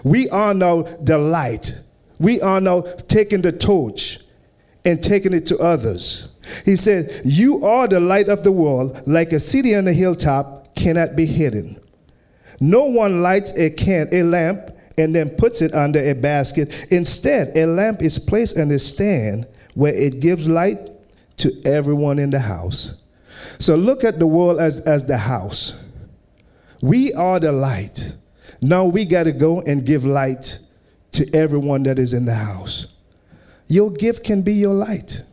We 0.03 0.29
are 0.29 0.53
now 0.53 0.83
the 1.01 1.17
light. 1.17 1.77
We 2.19 2.41
are 2.41 2.61
now 2.61 2.81
taking 3.07 3.41
the 3.41 3.51
torch 3.51 4.19
and 4.85 5.01
taking 5.01 5.33
it 5.33 5.45
to 5.47 5.57
others. 5.57 6.29
He 6.63 6.75
said, 6.75 7.21
You 7.25 7.65
are 7.65 7.87
the 7.87 7.99
light 7.99 8.29
of 8.29 8.43
the 8.43 8.51
world, 8.51 9.01
like 9.05 9.33
a 9.33 9.39
city 9.39 9.75
on 9.75 9.87
a 9.87 9.93
hilltop 9.93 10.75
cannot 10.75 11.15
be 11.15 11.25
hidden. 11.25 11.79
No 12.59 12.85
one 12.85 13.21
lights 13.21 13.51
a 13.57 13.69
can 13.69 14.07
a 14.11 14.23
lamp 14.23 14.71
and 14.97 15.13
then 15.13 15.29
puts 15.29 15.61
it 15.61 15.73
under 15.73 15.99
a 15.99 16.13
basket. 16.13 16.87
Instead, 16.91 17.55
a 17.57 17.65
lamp 17.65 18.01
is 18.01 18.17
placed 18.17 18.57
on 18.57 18.71
a 18.71 18.79
stand 18.79 19.47
where 19.73 19.93
it 19.93 20.19
gives 20.19 20.47
light 20.47 20.77
to 21.37 21.61
everyone 21.65 22.19
in 22.19 22.29
the 22.29 22.39
house. 22.39 23.01
So 23.59 23.75
look 23.75 24.03
at 24.03 24.19
the 24.19 24.27
world 24.27 24.59
as, 24.59 24.79
as 24.81 25.05
the 25.05 25.17
house. 25.17 25.75
We 26.81 27.13
are 27.13 27.39
the 27.39 27.51
light. 27.51 28.13
Now 28.61 28.85
we 28.85 29.05
got 29.05 29.23
to 29.23 29.31
go 29.31 29.61
and 29.61 29.85
give 29.85 30.05
light 30.05 30.59
to 31.13 31.33
everyone 31.35 31.83
that 31.83 31.99
is 31.99 32.13
in 32.13 32.25
the 32.25 32.33
house. 32.33 32.87
Your 33.67 33.91
gift 33.91 34.23
can 34.23 34.41
be 34.41 34.53
your 34.53 34.73
light. 34.73 35.23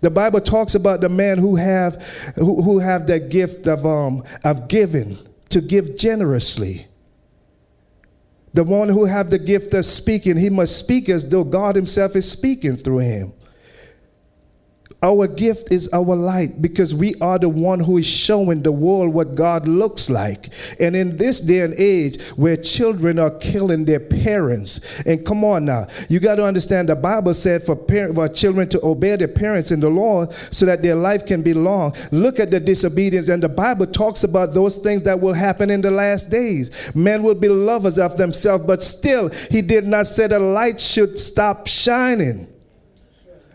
The 0.00 0.10
Bible 0.10 0.40
talks 0.40 0.74
about 0.74 1.00
the 1.00 1.08
man 1.08 1.38
who 1.38 1.54
have 1.54 2.02
who, 2.34 2.60
who 2.62 2.78
have 2.80 3.06
that 3.06 3.28
gift 3.28 3.68
of 3.68 3.86
um 3.86 4.24
of 4.42 4.68
giving 4.68 5.18
to 5.50 5.60
give 5.60 5.96
generously. 5.96 6.88
The 8.54 8.64
one 8.64 8.88
who 8.88 9.04
have 9.06 9.30
the 9.30 9.38
gift 9.38 9.72
of 9.74 9.86
speaking, 9.86 10.36
he 10.36 10.50
must 10.50 10.76
speak 10.76 11.08
as 11.08 11.28
though 11.28 11.44
God 11.44 11.74
himself 11.74 12.16
is 12.16 12.30
speaking 12.30 12.76
through 12.76 12.98
him. 12.98 13.32
Our 15.04 15.26
gift 15.26 15.72
is 15.72 15.88
our 15.92 16.14
light 16.14 16.62
because 16.62 16.94
we 16.94 17.16
are 17.20 17.36
the 17.36 17.48
one 17.48 17.80
who 17.80 17.98
is 17.98 18.06
showing 18.06 18.62
the 18.62 18.70
world 18.70 19.12
what 19.12 19.34
God 19.34 19.66
looks 19.66 20.08
like. 20.08 20.50
And 20.78 20.94
in 20.94 21.16
this 21.16 21.40
day 21.40 21.60
and 21.60 21.74
age 21.74 22.22
where 22.36 22.56
children 22.56 23.18
are 23.18 23.30
killing 23.30 23.84
their 23.84 23.98
parents, 23.98 24.78
and 25.04 25.26
come 25.26 25.42
on 25.44 25.64
now, 25.64 25.88
you 26.08 26.20
got 26.20 26.36
to 26.36 26.44
understand 26.44 26.88
the 26.88 26.94
Bible 26.94 27.34
said 27.34 27.64
for, 27.64 27.74
parent, 27.74 28.14
for 28.14 28.28
children 28.28 28.68
to 28.68 28.84
obey 28.84 29.16
their 29.16 29.26
parents 29.26 29.72
in 29.72 29.80
the 29.80 29.88
Lord 29.88 30.32
so 30.52 30.66
that 30.66 30.82
their 30.82 30.94
life 30.94 31.26
can 31.26 31.42
be 31.42 31.52
long. 31.52 31.96
Look 32.12 32.38
at 32.38 32.52
the 32.52 32.60
disobedience, 32.60 33.28
and 33.28 33.42
the 33.42 33.48
Bible 33.48 33.86
talks 33.86 34.22
about 34.22 34.54
those 34.54 34.78
things 34.78 35.02
that 35.02 35.20
will 35.20 35.32
happen 35.32 35.68
in 35.68 35.80
the 35.80 35.90
last 35.90 36.30
days. 36.30 36.70
Men 36.94 37.24
will 37.24 37.34
be 37.34 37.48
lovers 37.48 37.98
of 37.98 38.16
themselves, 38.16 38.64
but 38.64 38.82
still, 38.84 39.30
He 39.50 39.62
did 39.62 39.84
not 39.84 40.06
say 40.06 40.28
the 40.28 40.38
light 40.38 40.80
should 40.80 41.18
stop 41.18 41.66
shining 41.66 42.51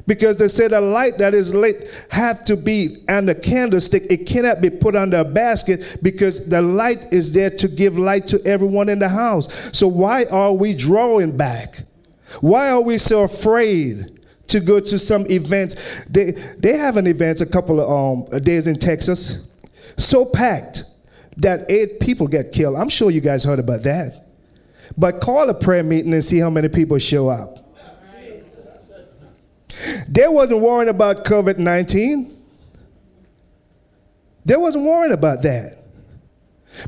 because 0.08 0.38
they 0.38 0.48
said 0.48 0.72
a 0.72 0.82
light 0.82 1.18
that 1.18 1.36
is 1.36 1.54
lit 1.54 1.90
have 2.10 2.44
to 2.46 2.56
be 2.56 3.04
on 3.10 3.30
a 3.30 3.36
candlestick. 3.36 4.04
It 4.10 4.26
cannot 4.26 4.62
be 4.62 4.70
put 4.70 4.96
under 4.96 5.18
a 5.18 5.26
basket 5.26 6.00
because 6.02 6.48
the 6.48 6.62
light 6.62 6.98
is 7.12 7.34
there 7.34 7.50
to 7.52 7.68
give 7.68 8.00
light 8.00 8.26
to 8.28 8.42
everyone 8.46 8.90
in 8.90 9.00
the 9.00 9.10
house. 9.10 9.48
So 9.78 9.88
why 9.88 10.24
are 10.26 10.54
we 10.54 10.74
drawing 10.74 11.36
back? 11.36 11.84
Why 12.42 12.72
are 12.72 12.82
we 12.82 12.98
so 12.98 13.24
afraid 13.24 14.20
to 14.48 14.60
go 14.60 14.80
to 14.80 14.98
some 14.98 15.30
events? 15.30 15.76
They 16.10 16.32
they 16.58 16.78
have 16.78 16.98
an 16.98 17.08
event 17.08 17.42
a 17.42 17.46
couple 17.46 17.80
of 17.80 18.34
um, 18.34 18.42
days 18.42 18.68
in 18.68 18.78
Texas, 18.78 19.40
so 19.98 20.26
packed 20.26 20.84
that 21.38 21.70
eight 21.70 22.00
people 22.00 22.28
get 22.28 22.52
killed. 22.52 22.78
I'm 22.78 22.90
sure 22.90 23.12
you 23.12 23.22
guys 23.22 23.44
heard 23.44 23.60
about 23.60 23.84
that. 23.84 24.26
But 24.98 25.22
call 25.22 25.50
a 25.50 25.54
prayer 25.54 25.84
meeting 25.84 26.14
and 26.14 26.24
see 26.24 26.40
how 26.40 26.50
many 26.50 26.70
people 26.70 26.98
show 26.98 27.28
up. 27.28 27.67
They 30.08 30.28
wasn't 30.28 30.62
worrying 30.62 30.90
about 30.90 31.26
COVID 31.26 31.58
19. 31.58 32.38
They 34.46 34.56
wasn't 34.56 34.86
worrying 34.86 35.14
about 35.14 35.42
that. 35.42 35.78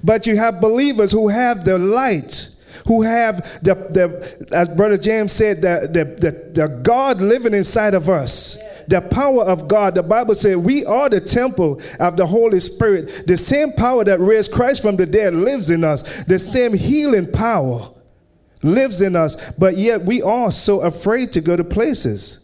But 0.03 0.27
you 0.27 0.37
have 0.37 0.61
believers 0.61 1.11
who 1.11 1.27
have 1.27 1.65
the 1.65 1.77
light, 1.77 2.49
who 2.85 3.01
have 3.01 3.37
the, 3.63 3.75
the 3.75 4.47
as 4.55 4.69
Brother 4.69 4.97
James 4.97 5.33
said, 5.33 5.61
the, 5.61 5.89
the, 5.91 6.05
the, 6.05 6.61
the 6.61 6.67
God 6.83 7.19
living 7.21 7.53
inside 7.53 7.93
of 7.93 8.09
us. 8.09 8.57
The 8.87 9.01
power 9.01 9.43
of 9.43 9.67
God. 9.67 9.93
The 9.93 10.03
Bible 10.03 10.33
says 10.33 10.57
we 10.57 10.83
are 10.85 11.09
the 11.09 11.21
temple 11.21 11.79
of 11.99 12.17
the 12.17 12.25
Holy 12.25 12.59
Spirit. 12.59 13.27
The 13.27 13.37
same 13.37 13.73
power 13.73 14.03
that 14.03 14.19
raised 14.19 14.51
Christ 14.51 14.81
from 14.81 14.95
the 14.95 15.05
dead 15.05 15.35
lives 15.35 15.69
in 15.69 15.83
us. 15.83 16.23
The 16.23 16.39
same 16.39 16.73
healing 16.73 17.31
power 17.31 17.91
lives 18.63 19.01
in 19.01 19.15
us. 19.15 19.35
But 19.57 19.77
yet 19.77 20.01
we 20.01 20.21
are 20.21 20.49
so 20.49 20.81
afraid 20.81 21.31
to 21.33 21.41
go 21.41 21.55
to 21.55 21.63
places. 21.63 22.39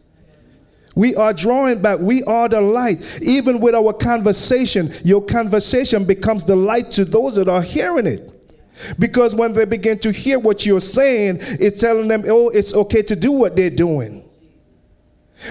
We 0.96 1.16
are 1.16 1.34
drawing 1.34 1.82
back. 1.82 2.00
We 2.00 2.24
are 2.24 2.50
the 2.50 2.62
light. 2.62 3.20
Even 3.22 3.60
with 3.60 3.76
our 3.76 3.94
conversation, 3.94 4.94
your 5.04 5.24
conversation 5.24 6.06
becomes 6.06 6.46
the 6.46 6.56
light 6.56 6.92
to 6.92 7.06
those 7.06 7.36
that 7.36 7.50
are 7.50 7.62
hearing 7.62 8.08
it. 8.08 8.32
Because 9.00 9.36
when 9.36 9.54
they 9.54 9.66
begin 9.66 10.00
to 10.00 10.12
hear 10.12 10.40
what 10.40 10.66
you're 10.66 10.80
saying, 10.80 11.38
it's 11.42 11.82
telling 11.82 12.08
them, 12.08 12.24
oh, 12.28 12.50
it's 12.50 12.74
okay 12.74 13.02
to 13.04 13.16
do 13.16 13.32
what 13.32 13.56
they're 13.56 13.70
doing. 13.70 14.25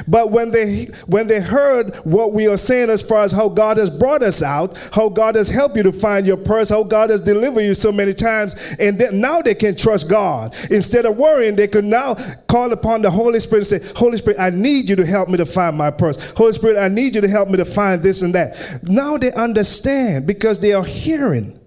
But 0.07 0.31
when 0.31 0.51
they 0.51 0.87
when 1.07 1.27
they 1.27 1.41
heard 1.41 1.95
what 2.05 2.33
we 2.33 2.47
are 2.47 2.57
saying 2.57 2.91
as 2.91 3.03
far 3.03 3.23
as 3.23 3.33
how 3.33 3.49
God 3.49 3.77
has 3.77 3.91
brought 3.91 4.23
us 4.23 4.43
out, 4.43 4.77
how 4.93 5.09
God 5.09 5.35
has 5.35 5.49
helped 5.49 5.77
you 5.77 5.83
to 5.83 5.93
find 5.93 6.27
your 6.27 6.37
purse, 6.37 6.69
how 6.69 6.83
God 6.83 7.11
has 7.11 7.21
delivered 7.21 7.63
you 7.63 7.75
so 7.75 7.93
many 7.93 8.15
times, 8.15 8.55
and 8.79 8.99
then 8.99 9.21
now 9.21 9.43
they 9.43 9.55
can 9.55 9.77
trust 9.77 10.09
God. 10.09 10.55
Instead 10.71 11.07
of 11.07 11.17
worrying, 11.17 11.57
they 11.57 11.69
can 11.69 11.89
now 11.89 12.15
call 12.49 12.73
upon 12.73 13.03
the 13.03 13.11
Holy 13.11 13.41
Spirit 13.41 13.71
and 13.71 13.83
say, 13.83 13.93
Holy 13.95 14.17
Spirit, 14.17 14.39
I 14.39 14.51
need 14.51 14.89
you 14.89 14.97
to 14.97 15.07
help 15.07 15.29
me 15.29 15.37
to 15.37 15.47
find 15.47 15.77
my 15.77 15.91
purse. 15.91 16.17
Holy 16.33 16.53
Spirit, 16.53 16.79
I 16.79 16.89
need 16.89 17.15
you 17.15 17.21
to 17.21 17.29
help 17.29 17.49
me 17.49 17.57
to 17.57 17.65
find 17.65 18.03
this 18.03 18.23
and 18.23 18.35
that. 18.35 18.83
Now 18.83 19.17
they 19.17 19.33
understand 19.33 20.27
because 20.27 20.61
they 20.61 20.73
are 20.73 20.85
hearing. 20.85 21.61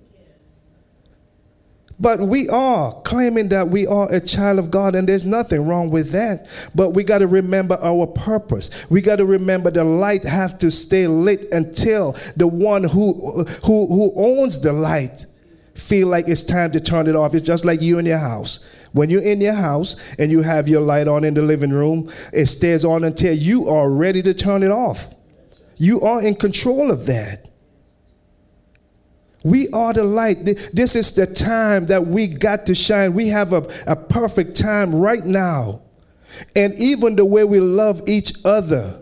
But 1.99 2.19
we 2.19 2.47
are 2.49 2.93
claiming 3.01 3.49
that 3.49 3.69
we 3.69 3.87
are 3.87 4.11
a 4.11 4.19
child 4.19 4.59
of 4.59 4.69
God, 4.69 4.93
and 4.93 5.09
there's 5.09 5.25
nothing 5.25 5.65
wrong 5.65 5.89
with 5.89 6.11
that. 6.11 6.47
But 6.75 6.91
we 6.91 7.03
got 7.03 7.19
to 7.19 7.27
remember 7.27 7.79
our 7.81 8.05
purpose. 8.05 8.69
We 8.89 9.01
got 9.01 9.15
to 9.15 9.25
remember 9.25 9.71
the 9.71 9.83
light 9.83 10.23
have 10.23 10.59
to 10.59 10.69
stay 10.69 11.07
lit 11.07 11.51
until 11.51 12.15
the 12.35 12.47
one 12.47 12.83
who 12.83 13.43
who 13.63 13.87
who 13.87 14.13
owns 14.15 14.59
the 14.59 14.73
light 14.73 15.25
feel 15.73 16.07
like 16.07 16.27
it's 16.27 16.43
time 16.43 16.71
to 16.71 16.79
turn 16.79 17.07
it 17.07 17.15
off. 17.15 17.33
It's 17.33 17.45
just 17.45 17.65
like 17.65 17.81
you 17.81 17.97
in 17.97 18.05
your 18.05 18.17
house. 18.17 18.59
When 18.93 19.09
you're 19.09 19.21
in 19.21 19.41
your 19.41 19.53
house 19.53 19.95
and 20.17 20.31
you 20.31 20.41
have 20.41 20.67
your 20.67 20.81
light 20.81 21.07
on 21.07 21.23
in 21.23 21.33
the 21.33 21.41
living 21.41 21.71
room, 21.71 22.11
it 22.33 22.45
stays 22.47 22.85
on 22.85 23.03
until 23.03 23.33
you 23.33 23.69
are 23.69 23.89
ready 23.89 24.21
to 24.23 24.33
turn 24.33 24.63
it 24.63 24.71
off. 24.71 25.09
You 25.77 26.01
are 26.01 26.21
in 26.21 26.35
control 26.35 26.91
of 26.91 27.05
that. 27.05 27.47
We 29.47 29.69
are 29.69 29.93
the 29.93 30.03
light. 30.03 30.45
This 30.73 30.95
is 30.95 31.11
the 31.13 31.25
time 31.25 31.85
that 31.87 32.05
we 32.05 32.27
got 32.27 32.65
to 32.65 32.75
shine. 32.75 33.13
We 33.13 33.29
have 33.29 33.53
a, 33.53 33.67
a 33.87 33.95
perfect 33.95 34.57
time 34.57 34.93
right 34.93 35.25
now. 35.25 35.81
And 36.55 36.73
even 36.75 37.15
the 37.15 37.25
way 37.25 37.43
we 37.45 37.59
love 37.59 38.01
each 38.07 38.33
other, 38.43 39.01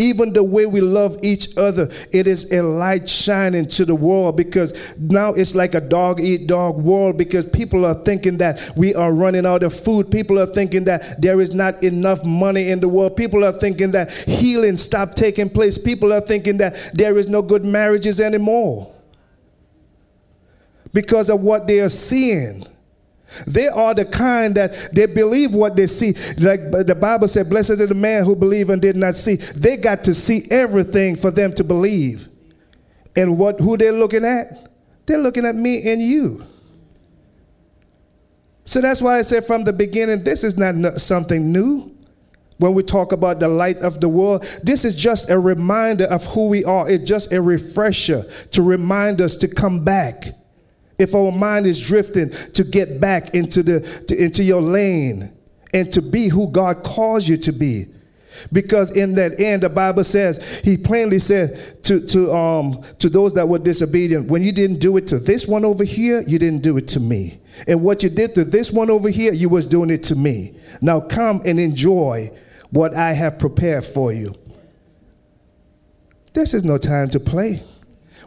Even 0.00 0.32
the 0.32 0.42
way 0.42 0.64
we 0.64 0.80
love 0.80 1.18
each 1.22 1.54
other, 1.58 1.90
it 2.10 2.26
is 2.26 2.50
a 2.52 2.62
light 2.62 3.06
shining 3.06 3.68
to 3.68 3.84
the 3.84 3.94
world 3.94 4.34
because 4.34 4.72
now 4.98 5.34
it's 5.34 5.54
like 5.54 5.74
a 5.74 5.80
dog 5.80 6.20
eat 6.20 6.46
dog 6.46 6.78
world 6.78 7.18
because 7.18 7.44
people 7.44 7.84
are 7.84 8.02
thinking 8.02 8.38
that 8.38 8.74
we 8.78 8.94
are 8.94 9.12
running 9.12 9.44
out 9.44 9.62
of 9.62 9.74
food. 9.74 10.10
People 10.10 10.38
are 10.38 10.46
thinking 10.46 10.84
that 10.84 11.20
there 11.20 11.38
is 11.42 11.52
not 11.52 11.82
enough 11.84 12.24
money 12.24 12.70
in 12.70 12.80
the 12.80 12.88
world. 12.88 13.14
People 13.14 13.44
are 13.44 13.52
thinking 13.52 13.90
that 13.90 14.10
healing 14.10 14.78
stopped 14.78 15.18
taking 15.18 15.50
place. 15.50 15.76
People 15.76 16.14
are 16.14 16.22
thinking 16.22 16.56
that 16.56 16.76
there 16.94 17.18
is 17.18 17.28
no 17.28 17.42
good 17.42 17.66
marriages 17.66 18.22
anymore 18.22 18.90
because 20.92 21.30
of 21.30 21.40
what 21.40 21.66
they 21.66 21.80
are 21.80 21.88
seeing. 21.88 22.66
They 23.46 23.68
are 23.68 23.94
the 23.94 24.04
kind 24.04 24.54
that 24.56 24.94
they 24.94 25.06
believe 25.06 25.54
what 25.54 25.76
they 25.76 25.86
see. 25.86 26.14
Like 26.38 26.70
the 26.70 26.96
Bible 26.98 27.28
said, 27.28 27.48
Blessed 27.48 27.70
is 27.70 27.88
the 27.88 27.94
man 27.94 28.24
who 28.24 28.34
believe 28.34 28.70
and 28.70 28.82
did 28.82 28.96
not 28.96 29.14
see. 29.14 29.36
They 29.36 29.76
got 29.76 30.02
to 30.04 30.14
see 30.14 30.48
everything 30.50 31.16
for 31.16 31.30
them 31.30 31.52
to 31.54 31.64
believe. 31.64 32.28
And 33.16 33.38
what 33.38 33.60
who 33.60 33.76
they're 33.76 33.92
looking 33.92 34.24
at? 34.24 34.70
They're 35.06 35.18
looking 35.18 35.44
at 35.44 35.54
me 35.54 35.90
and 35.90 36.02
you. 36.02 36.44
So 38.64 38.80
that's 38.80 39.02
why 39.02 39.18
I 39.18 39.22
said 39.22 39.44
from 39.44 39.64
the 39.64 39.72
beginning, 39.72 40.22
this 40.22 40.44
is 40.44 40.56
not 40.56 41.00
something 41.00 41.50
new. 41.50 41.94
When 42.58 42.74
we 42.74 42.82
talk 42.82 43.12
about 43.12 43.40
the 43.40 43.48
light 43.48 43.78
of 43.78 44.00
the 44.00 44.08
world, 44.08 44.44
this 44.62 44.84
is 44.84 44.94
just 44.94 45.30
a 45.30 45.38
reminder 45.38 46.04
of 46.04 46.26
who 46.26 46.48
we 46.48 46.62
are. 46.64 46.88
It's 46.88 47.08
just 47.08 47.32
a 47.32 47.40
refresher 47.40 48.30
to 48.50 48.62
remind 48.62 49.22
us 49.22 49.34
to 49.36 49.48
come 49.48 49.82
back 49.82 50.34
if 51.00 51.14
our 51.14 51.32
mind 51.32 51.66
is 51.66 51.80
drifting, 51.80 52.30
to 52.52 52.64
get 52.64 53.00
back 53.00 53.34
into, 53.34 53.62
the, 53.62 53.80
to, 54.08 54.22
into 54.22 54.42
your 54.42 54.62
lane 54.62 55.32
and 55.72 55.92
to 55.92 56.02
be 56.02 56.28
who 56.28 56.48
God 56.48 56.82
calls 56.82 57.28
you 57.28 57.36
to 57.38 57.52
be. 57.52 57.86
Because 58.52 58.92
in 58.92 59.14
that 59.16 59.40
end, 59.40 59.62
the 59.62 59.68
Bible 59.68 60.04
says, 60.04 60.60
He 60.60 60.76
plainly 60.76 61.18
said 61.18 61.82
to, 61.84 62.00
to, 62.06 62.32
um, 62.32 62.82
to 62.98 63.08
those 63.08 63.34
that 63.34 63.48
were 63.48 63.58
disobedient, 63.58 64.28
when 64.28 64.42
you 64.42 64.52
didn't 64.52 64.78
do 64.78 64.96
it 64.96 65.06
to 65.08 65.18
this 65.18 65.46
one 65.46 65.64
over 65.64 65.84
here, 65.84 66.22
you 66.22 66.38
didn't 66.38 66.62
do 66.62 66.76
it 66.76 66.88
to 66.88 67.00
me. 67.00 67.40
And 67.66 67.82
what 67.82 68.02
you 68.02 68.10
did 68.10 68.34
to 68.36 68.44
this 68.44 68.70
one 68.70 68.90
over 68.90 69.08
here, 69.08 69.32
you 69.32 69.48
was 69.48 69.66
doing 69.66 69.90
it 69.90 70.02
to 70.04 70.14
me. 70.14 70.54
Now 70.80 71.00
come 71.00 71.42
and 71.44 71.58
enjoy 71.58 72.30
what 72.70 72.94
I 72.94 73.12
have 73.12 73.38
prepared 73.38 73.84
for 73.84 74.12
you. 74.12 74.34
This 76.32 76.54
is 76.54 76.62
no 76.62 76.78
time 76.78 77.10
to 77.10 77.20
play. 77.20 77.62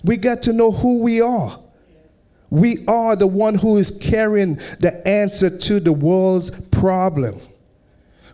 We 0.03 0.17
got 0.17 0.41
to 0.43 0.53
know 0.53 0.71
who 0.71 1.01
we 1.01 1.21
are. 1.21 1.62
We 2.53 2.85
are 2.85 3.15
the 3.15 3.25
one 3.25 3.55
who 3.55 3.77
is 3.77 3.89
carrying 3.89 4.59
the 4.79 5.01
answer 5.07 5.49
to 5.49 5.79
the 5.79 5.91
world's 5.91 6.51
problem. 6.69 7.41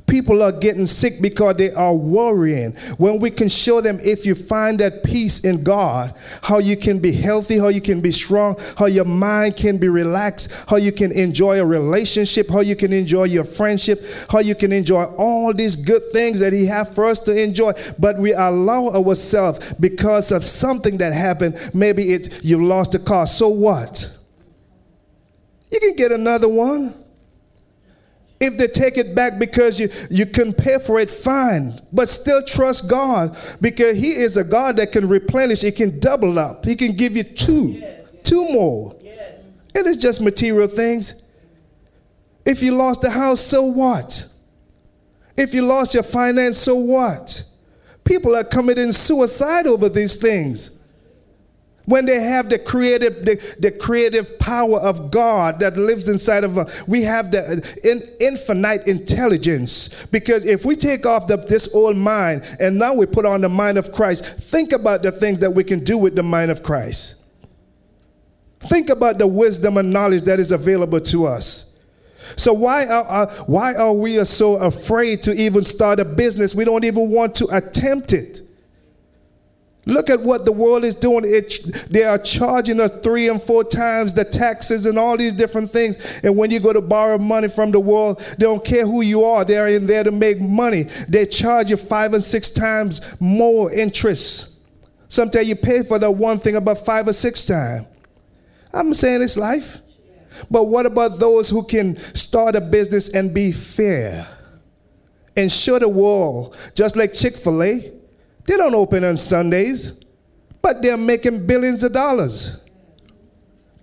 People 0.10 0.42
are 0.42 0.52
getting 0.52 0.88
sick 0.88 1.22
because 1.22 1.58
they 1.58 1.72
are 1.72 1.94
worrying. 1.94 2.74
When 2.98 3.20
we 3.20 3.30
can 3.30 3.48
show 3.48 3.80
them 3.80 4.00
if 4.02 4.26
you 4.26 4.34
find 4.34 4.80
that 4.80 5.04
peace 5.04 5.40
in 5.40 5.64
God, 5.64 6.16
how 6.42 6.58
you 6.58 6.76
can 6.76 7.00
be 7.00 7.12
healthy, 7.12 7.60
how 7.60 7.68
you 7.68 7.80
can 7.80 8.02
be 8.02 8.12
strong, 8.12 8.58
how 8.76 8.88
your 8.88 9.06
mind 9.06 9.56
can 9.56 9.78
be 9.78 9.88
relaxed, 9.88 10.52
how 10.68 10.78
you 10.78 10.92
can 10.92 11.12
enjoy 11.12 11.60
a 11.60 11.66
relationship, 11.66 12.50
how 12.50 12.62
you 12.62 12.76
can 12.76 12.92
enjoy 12.92 13.26
your 13.26 13.44
friendship, 13.44 14.04
how 14.30 14.40
you 14.40 14.56
can 14.56 14.72
enjoy 14.72 15.04
all 15.04 15.54
these 15.54 15.76
good 15.76 16.02
things 16.12 16.40
that 16.40 16.54
He 16.54 16.66
has 16.66 16.94
for 16.94 17.06
us 17.06 17.20
to 17.20 17.40
enjoy. 17.40 17.74
But 18.00 18.18
we 18.18 18.34
allow 18.34 18.90
ourselves 18.90 19.74
because 19.80 20.32
of 20.32 20.44
something 20.44 20.98
that 20.98 21.14
happened. 21.14 21.72
Maybe 21.74 22.14
it's 22.14 22.44
you 22.44 22.66
lost 22.66 22.96
a 22.96 23.00
car. 23.00 23.28
So 23.28 23.48
what? 23.50 24.10
You 25.72 25.80
can 25.80 25.96
get 25.96 26.12
another 26.12 26.50
one. 26.50 26.96
If 28.40 28.58
they 28.58 28.68
take 28.68 28.98
it 28.98 29.14
back 29.14 29.38
because 29.38 29.80
you, 29.80 29.90
you 30.10 30.26
can 30.26 30.54
pay 30.54 30.80
for 30.80 31.00
it, 31.00 31.10
fine. 31.10 31.82
But 31.92 32.08
still 32.08 32.44
trust 32.44 32.90
God 32.90 33.38
because 33.60 33.98
He 33.98 34.12
is 34.16 34.38
a 34.38 34.44
God 34.44 34.78
that 34.78 34.94
can 34.94 35.10
replenish. 35.10 35.62
He 35.62 35.72
can 35.72 36.00
double 36.00 36.40
up. 36.40 36.66
He 36.66 36.76
can 36.76 36.96
give 36.96 37.18
you 37.18 37.24
two, 37.24 37.70
yes. 37.72 38.06
two 38.24 38.46
more. 38.46 38.96
Yes. 39.02 39.36
It 39.76 39.88
is 39.88 39.98
just 39.98 40.22
material 40.22 40.70
things. 40.70 41.22
If 42.46 42.64
you 42.64 42.72
lost 42.72 43.02
the 43.02 43.10
house, 43.10 43.42
so 43.42 43.64
what? 43.64 44.26
If 45.36 45.54
you 45.54 45.64
lost 45.64 45.94
your 45.94 46.04
finance, 46.04 46.58
so 46.58 46.76
what? 46.76 47.44
People 48.06 48.36
are 48.36 48.44
committing 48.44 48.92
suicide 48.94 49.68
over 49.68 49.90
these 49.90 50.16
things 50.16 50.72
when 51.90 52.06
they 52.06 52.20
have 52.20 52.50
the 52.50 52.60
creative 52.60 53.26
the, 53.26 53.56
the 53.60 53.72
creative 53.72 54.38
power 54.40 54.80
of 54.80 55.10
god 55.12 55.60
that 55.60 55.76
lives 55.78 56.08
inside 56.08 56.44
of 56.44 56.58
us 56.58 56.88
we 56.88 57.02
have 57.02 57.32
the 57.32 57.80
in, 57.84 58.08
infinite 58.20 58.88
intelligence. 58.88 59.90
Because 60.12 60.46
if 60.46 60.66
we 60.66 60.76
take 60.76 61.06
off 61.06 61.28
the, 61.28 61.38
this 61.38 61.74
old 61.74 61.98
mind 61.98 62.44
and 62.60 62.78
now 62.78 62.94
we 62.94 63.06
put 63.06 63.26
on 63.26 63.42
the 63.42 63.50
mind 63.50 63.78
of 63.78 63.92
christ 63.92 64.24
think 64.26 64.72
about 64.72 65.02
the 65.02 65.12
things 65.12 65.40
that 65.40 65.54
we 65.54 65.64
can 65.64 65.84
do 65.84 65.98
with 65.98 66.16
the 66.16 66.24
mind 66.24 66.52
of 66.52 66.64
christ. 66.64 67.16
Think 68.62 68.90
about 68.90 69.18
the 69.18 69.28
wisdom 69.28 69.78
and 69.78 69.92
knowledge 69.92 70.24
that 70.24 70.40
is 70.40 70.52
available 70.52 71.00
to 71.00 71.26
us. 71.26 71.66
So 72.36 72.54
why 72.54 72.86
are, 72.86 73.06
uh, 73.24 73.34
why 73.46 73.74
are 73.74 73.94
we 73.94 74.24
so 74.26 74.58
afraid 74.58 75.24
to 75.24 75.34
even 75.34 75.64
start 75.64 76.00
a 76.00 76.06
business? 76.06 76.54
We 76.54 76.66
don't 76.66 76.84
even 76.84 77.10
want 77.10 77.34
to 77.36 77.48
attempt 77.56 78.14
it 78.14 78.42
Look 79.90 80.12
at 80.12 80.22
what 80.22 80.46
the 80.46 80.52
world 80.52 80.86
is 80.86 80.94
doing. 80.94 81.24
It, 81.26 81.90
they 81.90 82.04
are 82.04 82.20
charging 82.20 82.80
us 82.80 82.92
three 83.02 83.28
and 83.28 83.42
four 83.42 83.64
times 83.64 84.14
the 84.14 84.24
taxes 84.24 84.86
and 84.86 85.00
all 85.00 85.18
these 85.18 85.34
different 85.34 85.72
things. 85.72 85.98
And 86.22 86.38
when 86.38 86.52
you 86.52 86.60
go 86.60 86.72
to 86.72 86.80
borrow 86.80 87.18
money 87.18 87.48
from 87.48 87.72
the 87.72 87.80
world, 87.80 88.20
they 88.20 88.46
don't 88.46 88.64
care 88.64 88.86
who 88.86 89.02
you 89.02 89.26
are. 89.26 89.44
They're 89.44 89.68
in 89.68 89.88
there 89.88 90.04
to 90.04 90.12
make 90.12 90.40
money. 90.40 90.84
They 91.08 91.26
charge 91.26 91.72
you 91.72 91.78
five 91.78 92.14
and 92.14 92.24
six 92.24 92.52
times 92.52 93.02
more 93.20 93.72
interest. 93.72 94.50
Sometimes 95.08 95.48
you 95.48 95.56
pay 95.56 95.82
for 95.82 95.98
the 95.98 96.12
one 96.12 96.38
thing 96.38 96.56
about 96.56 96.86
five 96.86 97.08
or 97.08 97.14
six 97.14 97.44
times. 97.44 97.88
I'm 98.72 98.94
saying 98.94 99.24
it's 99.24 99.38
life. 99.38 99.80
But 100.52 100.66
what 100.66 100.86
about 100.86 101.18
those 101.18 101.50
who 101.50 101.64
can 101.64 101.98
start 102.14 102.56
a 102.56 102.62
business 102.62 103.10
and 103.10 103.34
be 103.34 103.52
fair 103.52 104.28
and 105.36 105.52
show 105.52 105.80
the 105.80 105.90
world, 105.90 106.56
just 106.76 106.96
like 106.96 107.14
Chick 107.14 107.38
fil 107.38 107.64
A? 107.64 107.99
They 108.50 108.58
don't 108.58 108.74
open 108.74 109.04
on 109.04 109.16
Sundays, 109.16 109.92
but 110.64 110.82
they're 110.82 110.98
making 110.98 111.46
billions 111.46 111.84
of 111.84 111.94
dollars. 111.94 112.58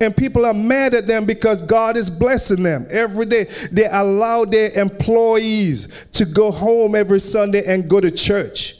And 0.00 0.14
people 0.16 0.44
are 0.44 0.52
mad 0.52 0.92
at 0.92 1.06
them 1.06 1.24
because 1.24 1.62
God 1.62 1.96
is 1.96 2.10
blessing 2.10 2.64
them 2.64 2.88
every 2.90 3.26
day. 3.26 3.44
They 3.70 3.86
allow 3.86 4.44
their 4.44 4.72
employees 4.72 5.86
to 6.14 6.24
go 6.24 6.50
home 6.50 6.96
every 6.96 7.20
Sunday 7.20 7.62
and 7.64 7.88
go 7.88 8.00
to 8.00 8.10
church. 8.10 8.74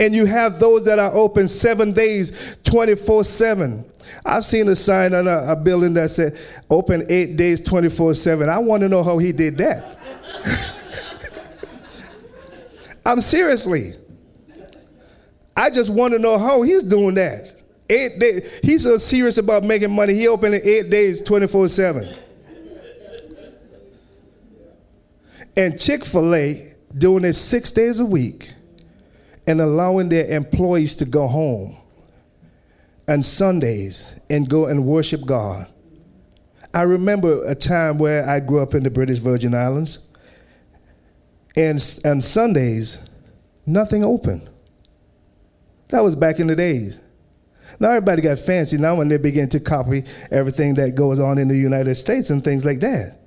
And 0.00 0.16
you 0.16 0.26
have 0.26 0.58
those 0.58 0.84
that 0.86 0.98
are 0.98 1.14
open 1.14 1.46
seven 1.46 1.92
days, 1.92 2.56
24 2.64 3.22
7. 3.22 3.84
I've 4.26 4.44
seen 4.44 4.68
a 4.68 4.74
sign 4.74 5.14
on 5.14 5.28
a, 5.28 5.52
a 5.52 5.54
building 5.54 5.94
that 5.94 6.10
said 6.10 6.36
open 6.68 7.06
eight 7.08 7.36
days, 7.36 7.60
24 7.60 8.14
7. 8.14 8.48
I 8.48 8.58
want 8.58 8.80
to 8.80 8.88
know 8.88 9.04
how 9.04 9.18
he 9.18 9.30
did 9.30 9.58
that. 9.58 9.96
I'm 13.06 13.20
seriously. 13.20 13.94
I 15.62 15.70
just 15.70 15.90
want 15.90 16.12
to 16.12 16.18
know 16.18 16.38
how 16.38 16.62
he's 16.62 16.82
doing 16.82 17.14
that. 17.14 17.62
Eight 17.88 18.18
days. 18.18 18.50
He's 18.64 18.82
so 18.82 18.96
serious 18.96 19.38
about 19.38 19.62
making 19.62 19.92
money. 19.92 20.12
He 20.12 20.26
opened 20.26 20.56
it 20.56 20.66
eight 20.66 20.90
days, 20.90 21.22
24 21.22 21.68
7. 21.68 22.18
And 25.56 25.78
Chick 25.78 26.04
fil 26.04 26.34
A 26.34 26.74
doing 26.98 27.24
it 27.24 27.34
six 27.34 27.70
days 27.70 28.00
a 28.00 28.04
week 28.04 28.52
and 29.46 29.60
allowing 29.60 30.08
their 30.08 30.26
employees 30.26 30.96
to 30.96 31.04
go 31.04 31.28
home 31.28 31.76
on 33.06 33.22
Sundays 33.22 34.16
and 34.30 34.48
go 34.48 34.66
and 34.66 34.84
worship 34.84 35.24
God. 35.24 35.68
I 36.74 36.82
remember 36.82 37.46
a 37.46 37.54
time 37.54 37.98
where 37.98 38.28
I 38.28 38.40
grew 38.40 38.58
up 38.58 38.74
in 38.74 38.82
the 38.82 38.90
British 38.90 39.18
Virgin 39.18 39.54
Islands, 39.54 40.00
and 41.54 41.78
on 42.04 42.20
Sundays, 42.20 42.98
nothing 43.64 44.02
open. 44.02 44.48
That 45.92 46.02
was 46.02 46.16
back 46.16 46.40
in 46.40 46.46
the 46.46 46.56
days. 46.56 46.98
Now 47.78 47.90
everybody 47.90 48.22
got 48.22 48.38
fancy 48.38 48.78
now 48.78 48.94
when 48.94 49.08
they 49.08 49.18
begin 49.18 49.50
to 49.50 49.60
copy 49.60 50.04
everything 50.30 50.72
that 50.74 50.94
goes 50.94 51.20
on 51.20 51.36
in 51.36 51.48
the 51.48 51.56
United 51.56 51.96
States 51.96 52.30
and 52.30 52.42
things 52.42 52.64
like 52.64 52.80
that. 52.80 53.18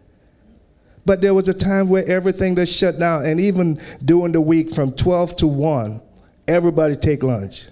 But 1.06 1.22
there 1.22 1.36
was 1.36 1.48
a 1.48 1.54
time 1.54 1.90
where 1.90 2.04
everything 2.10 2.56
was 2.56 2.76
shut 2.76 2.98
down, 2.98 3.24
and 3.24 3.40
even 3.40 3.80
during 4.04 4.32
the 4.32 4.42
week 4.42 4.72
from 4.72 4.94
12 4.94 5.36
to 5.36 5.48
1, 5.48 6.02
everybody 6.48 6.96
take 6.96 7.22
lunch. 7.22 7.68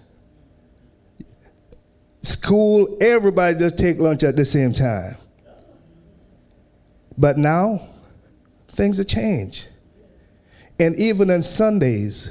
School, 2.21 2.95
everybody 3.01 3.57
just 3.57 3.79
take 3.79 3.97
lunch 3.97 4.21
at 4.21 4.35
the 4.35 4.45
same 4.45 4.73
time. 4.73 5.15
But 7.17 7.39
now, 7.39 7.89
things 8.73 8.97
have 8.99 9.07
changed. 9.07 9.69
And 10.79 10.95
even 10.97 11.31
on 11.31 11.41
Sundays, 11.41 12.29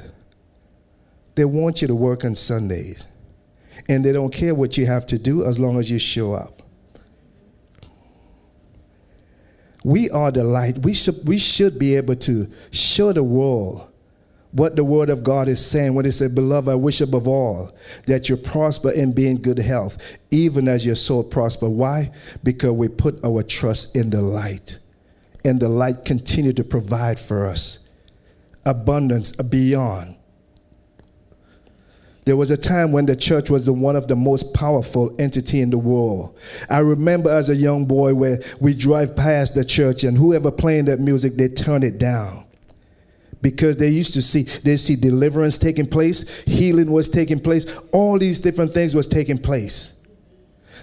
they 1.35 1.45
want 1.45 1.81
you 1.81 1.87
to 1.87 1.95
work 1.95 2.25
on 2.25 2.35
Sundays. 2.35 3.07
And 3.89 4.05
they 4.05 4.13
don't 4.13 4.33
care 4.33 4.55
what 4.55 4.77
you 4.77 4.85
have 4.85 5.05
to 5.07 5.17
do 5.17 5.43
as 5.45 5.59
long 5.59 5.77
as 5.77 5.89
you 5.89 5.99
show 5.99 6.33
up. 6.33 6.61
We 9.83 10.09
are 10.11 10.31
the 10.31 10.43
light. 10.43 10.77
We 10.79 10.93
should, 10.93 11.27
we 11.27 11.37
should 11.37 11.77
be 11.77 11.95
able 11.95 12.15
to 12.17 12.49
show 12.71 13.11
the 13.11 13.23
world 13.23 13.89
what 14.51 14.75
the 14.75 14.83
word 14.83 15.09
of 15.09 15.23
God 15.23 15.49
is 15.49 15.65
saying 15.65 15.95
when 15.95 16.05
it 16.05 16.11
said, 16.13 16.35
Beloved, 16.35 16.69
I 16.69 16.75
wish 16.75 17.01
above 17.01 17.27
all 17.27 17.75
that 18.05 18.29
you 18.29 18.37
prosper 18.37 18.91
and 18.91 19.13
be 19.13 19.27
in 19.27 19.41
good 19.41 19.57
health, 19.57 19.97
even 20.31 20.67
as 20.67 20.85
your 20.85 20.95
soul 20.95 21.23
prosper. 21.23 21.67
Why? 21.67 22.11
Because 22.43 22.71
we 22.71 22.87
put 22.87 23.23
our 23.25 23.43
trust 23.43 23.95
in 23.95 24.11
the 24.11 24.21
light. 24.21 24.77
And 25.43 25.59
the 25.59 25.67
light 25.67 26.05
continue 26.05 26.53
to 26.53 26.63
provide 26.63 27.19
for 27.19 27.47
us 27.47 27.79
abundance 28.65 29.33
beyond. 29.33 30.15
There 32.25 32.37
was 32.37 32.51
a 32.51 32.57
time 32.57 32.91
when 32.91 33.05
the 33.05 33.15
church 33.15 33.49
was 33.49 33.65
the 33.65 33.73
one 33.73 33.95
of 33.95 34.07
the 34.07 34.15
most 34.15 34.53
powerful 34.53 35.13
entity 35.19 35.59
in 35.59 35.69
the 35.69 35.77
world. 35.77 36.37
I 36.69 36.79
remember 36.79 37.29
as 37.29 37.49
a 37.49 37.55
young 37.55 37.85
boy 37.85 38.13
where 38.13 38.41
we 38.61 38.73
drive 38.73 39.15
past 39.15 39.55
the 39.55 39.65
church 39.65 40.03
and 40.03 40.17
whoever 40.17 40.49
playing 40.49 40.85
that 40.85 41.01
music, 41.01 41.35
they 41.35 41.49
turn 41.49 41.83
it 41.83 41.97
down. 41.97 42.45
Because 43.41 43.75
they 43.75 43.89
used 43.89 44.13
to 44.13 44.21
see 44.21 44.43
they 44.43 44.77
see 44.77 44.95
deliverance 44.95 45.57
taking 45.57 45.85
place 45.85 46.29
healing 46.45 46.89
was 46.89 47.09
taking 47.09 47.41
place 47.41 47.65
all 47.91 48.17
these 48.17 48.39
different 48.39 48.73
things 48.73 48.95
was 48.95 49.05
taking 49.05 49.37
place. 49.37 49.91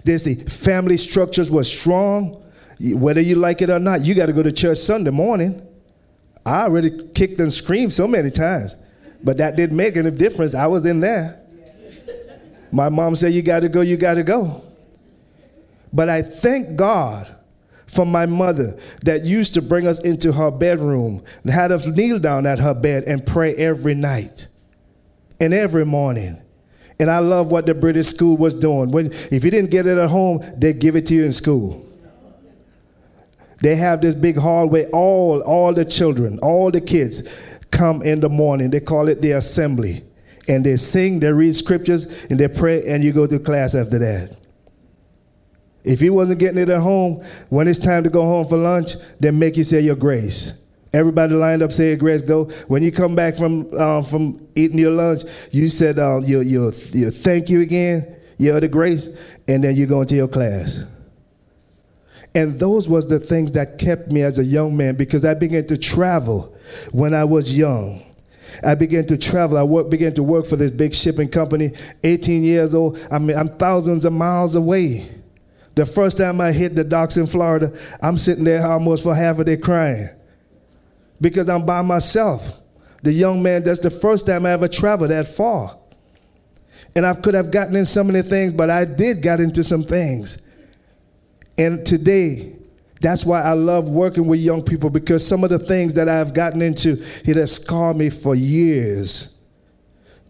They 0.04 0.18
see 0.18 0.34
family 0.34 0.98
structures 0.98 1.50
were 1.50 1.64
strong. 1.64 2.42
Whether 2.78 3.22
you 3.22 3.36
like 3.36 3.62
it 3.62 3.70
or 3.70 3.78
not 3.78 4.02
you 4.02 4.14
got 4.14 4.26
to 4.26 4.34
go 4.34 4.42
to 4.42 4.52
church 4.52 4.76
sunday 4.76 5.10
morning. 5.10 5.66
I 6.44 6.62
already 6.64 7.08
kicked 7.14 7.40
and 7.40 7.50
screamed 7.50 7.94
so 7.94 8.06
many 8.06 8.30
times 8.30 8.76
but 9.22 9.36
that 9.36 9.56
didn't 9.56 9.76
make 9.76 9.96
any 9.96 10.10
difference 10.10 10.54
i 10.54 10.66
was 10.66 10.84
in 10.84 11.00
there 11.00 11.40
my 12.72 12.88
mom 12.88 13.14
said 13.14 13.32
you 13.32 13.42
got 13.42 13.60
to 13.60 13.68
go 13.68 13.80
you 13.80 13.96
got 13.96 14.14
to 14.14 14.22
go 14.22 14.62
but 15.92 16.08
i 16.08 16.22
thank 16.22 16.76
god 16.76 17.36
for 17.90 18.06
my 18.06 18.24
mother 18.24 18.78
that 19.02 19.24
used 19.24 19.52
to 19.54 19.60
bring 19.60 19.84
us 19.84 19.98
into 20.00 20.30
her 20.30 20.50
bedroom 20.50 21.24
and 21.42 21.52
had 21.52 21.72
us 21.72 21.86
kneel 21.88 22.20
down 22.20 22.46
at 22.46 22.60
her 22.60 22.72
bed 22.72 23.02
and 23.04 23.26
pray 23.26 23.52
every 23.56 23.96
night 23.96 24.46
and 25.40 25.52
every 25.52 25.84
morning. 25.84 26.40
And 27.00 27.10
I 27.10 27.18
love 27.18 27.50
what 27.50 27.66
the 27.66 27.74
British 27.74 28.06
school 28.06 28.36
was 28.36 28.54
doing. 28.54 28.92
When, 28.92 29.06
if 29.06 29.42
you 29.42 29.50
didn't 29.50 29.72
get 29.72 29.86
it 29.86 29.98
at 29.98 30.08
home, 30.08 30.44
they 30.56 30.72
give 30.72 30.94
it 30.94 31.06
to 31.06 31.14
you 31.14 31.24
in 31.24 31.32
school. 31.32 31.84
They 33.60 33.74
have 33.74 34.00
this 34.00 34.14
big 34.14 34.36
hallway, 34.36 34.86
all, 34.90 35.40
all 35.40 35.74
the 35.74 35.84
children, 35.84 36.38
all 36.40 36.70
the 36.70 36.80
kids 36.80 37.22
come 37.70 38.02
in 38.02 38.20
the 38.20 38.28
morning. 38.28 38.70
They 38.70 38.80
call 38.80 39.08
it 39.08 39.20
the 39.20 39.32
assembly. 39.32 40.04
And 40.48 40.64
they 40.64 40.76
sing, 40.76 41.20
they 41.20 41.32
read 41.32 41.54
scriptures, 41.54 42.06
and 42.28 42.38
they 42.38 42.48
pray, 42.48 42.84
and 42.86 43.04
you 43.04 43.12
go 43.12 43.26
to 43.26 43.38
class 43.38 43.74
after 43.74 43.98
that. 43.98 44.36
If 45.84 46.00
he 46.00 46.10
wasn't 46.10 46.40
getting 46.40 46.58
it 46.58 46.68
at 46.68 46.80
home, 46.80 47.24
when 47.48 47.68
it's 47.68 47.78
time 47.78 48.04
to 48.04 48.10
go 48.10 48.22
home 48.22 48.46
for 48.46 48.56
lunch, 48.56 48.94
then 49.18 49.38
make 49.38 49.56
you 49.56 49.64
say 49.64 49.80
your 49.80 49.96
grace. 49.96 50.52
Everybody 50.92 51.34
lined 51.34 51.62
up, 51.62 51.72
say 51.72 51.94
grace, 51.96 52.20
go. 52.20 52.44
When 52.66 52.82
you 52.82 52.90
come 52.90 53.14
back 53.14 53.36
from, 53.36 53.68
uh, 53.78 54.02
from 54.02 54.46
eating 54.56 54.78
your 54.78 54.90
lunch, 54.90 55.22
you 55.52 55.68
said 55.68 55.98
uh, 55.98 56.18
your, 56.18 56.42
your, 56.42 56.72
your 56.92 57.10
thank 57.12 57.48
you 57.48 57.60
again, 57.60 58.16
your 58.38 58.56
other 58.56 58.68
grace, 58.68 59.08
and 59.46 59.62
then 59.62 59.76
you 59.76 59.86
go 59.86 60.00
into 60.00 60.16
your 60.16 60.28
class. 60.28 60.80
And 62.34 62.58
those 62.58 62.88
was 62.88 63.08
the 63.08 63.18
things 63.18 63.52
that 63.52 63.78
kept 63.78 64.10
me 64.10 64.22
as 64.22 64.38
a 64.38 64.44
young 64.44 64.76
man 64.76 64.96
because 64.96 65.24
I 65.24 65.34
began 65.34 65.66
to 65.68 65.76
travel 65.76 66.56
when 66.92 67.14
I 67.14 67.24
was 67.24 67.56
young. 67.56 68.02
I 68.64 68.74
began 68.74 69.06
to 69.06 69.16
travel. 69.16 69.56
I 69.56 69.62
work, 69.62 69.90
began 69.90 70.14
to 70.14 70.22
work 70.22 70.46
for 70.46 70.56
this 70.56 70.70
big 70.70 70.94
shipping 70.94 71.28
company. 71.28 71.72
18 72.02 72.42
years 72.42 72.74
old. 72.74 73.00
I 73.10 73.18
mean, 73.18 73.36
I'm 73.36 73.56
thousands 73.56 74.04
of 74.04 74.12
miles 74.12 74.54
away. 74.54 75.08
The 75.76 75.86
first 75.86 76.18
time 76.18 76.40
I 76.40 76.52
hit 76.52 76.74
the 76.74 76.84
docks 76.84 77.16
in 77.16 77.26
Florida, 77.26 77.72
I'm 78.02 78.18
sitting 78.18 78.44
there 78.44 78.66
almost 78.66 79.02
for 79.02 79.14
half 79.14 79.38
a 79.38 79.44
day 79.44 79.56
crying 79.56 80.10
because 81.20 81.48
I'm 81.48 81.64
by 81.64 81.82
myself. 81.82 82.52
The 83.02 83.12
young 83.12 83.42
man, 83.42 83.62
that's 83.62 83.80
the 83.80 83.90
first 83.90 84.26
time 84.26 84.44
I 84.44 84.52
ever 84.52 84.68
traveled 84.68 85.10
that 85.10 85.26
far. 85.26 85.78
And 86.94 87.06
I 87.06 87.14
could 87.14 87.34
have 87.34 87.50
gotten 87.50 87.76
in 87.76 87.86
so 87.86 88.02
many 88.02 88.20
things, 88.22 88.52
but 88.52 88.68
I 88.68 88.84
did 88.84 89.22
get 89.22 89.40
into 89.40 89.62
some 89.62 89.84
things. 89.84 90.38
And 91.56 91.86
today, 91.86 92.56
that's 93.00 93.24
why 93.24 93.40
I 93.40 93.54
love 93.54 93.88
working 93.88 94.26
with 94.26 94.40
young 94.40 94.62
people 94.62 94.90
because 94.90 95.26
some 95.26 95.42
of 95.42 95.50
the 95.50 95.58
things 95.58 95.94
that 95.94 96.08
I've 96.08 96.34
gotten 96.34 96.60
into, 96.60 97.02
it 97.24 97.36
has 97.36 97.52
scarred 97.52 97.96
me 97.96 98.10
for 98.10 98.34
years. 98.34 99.36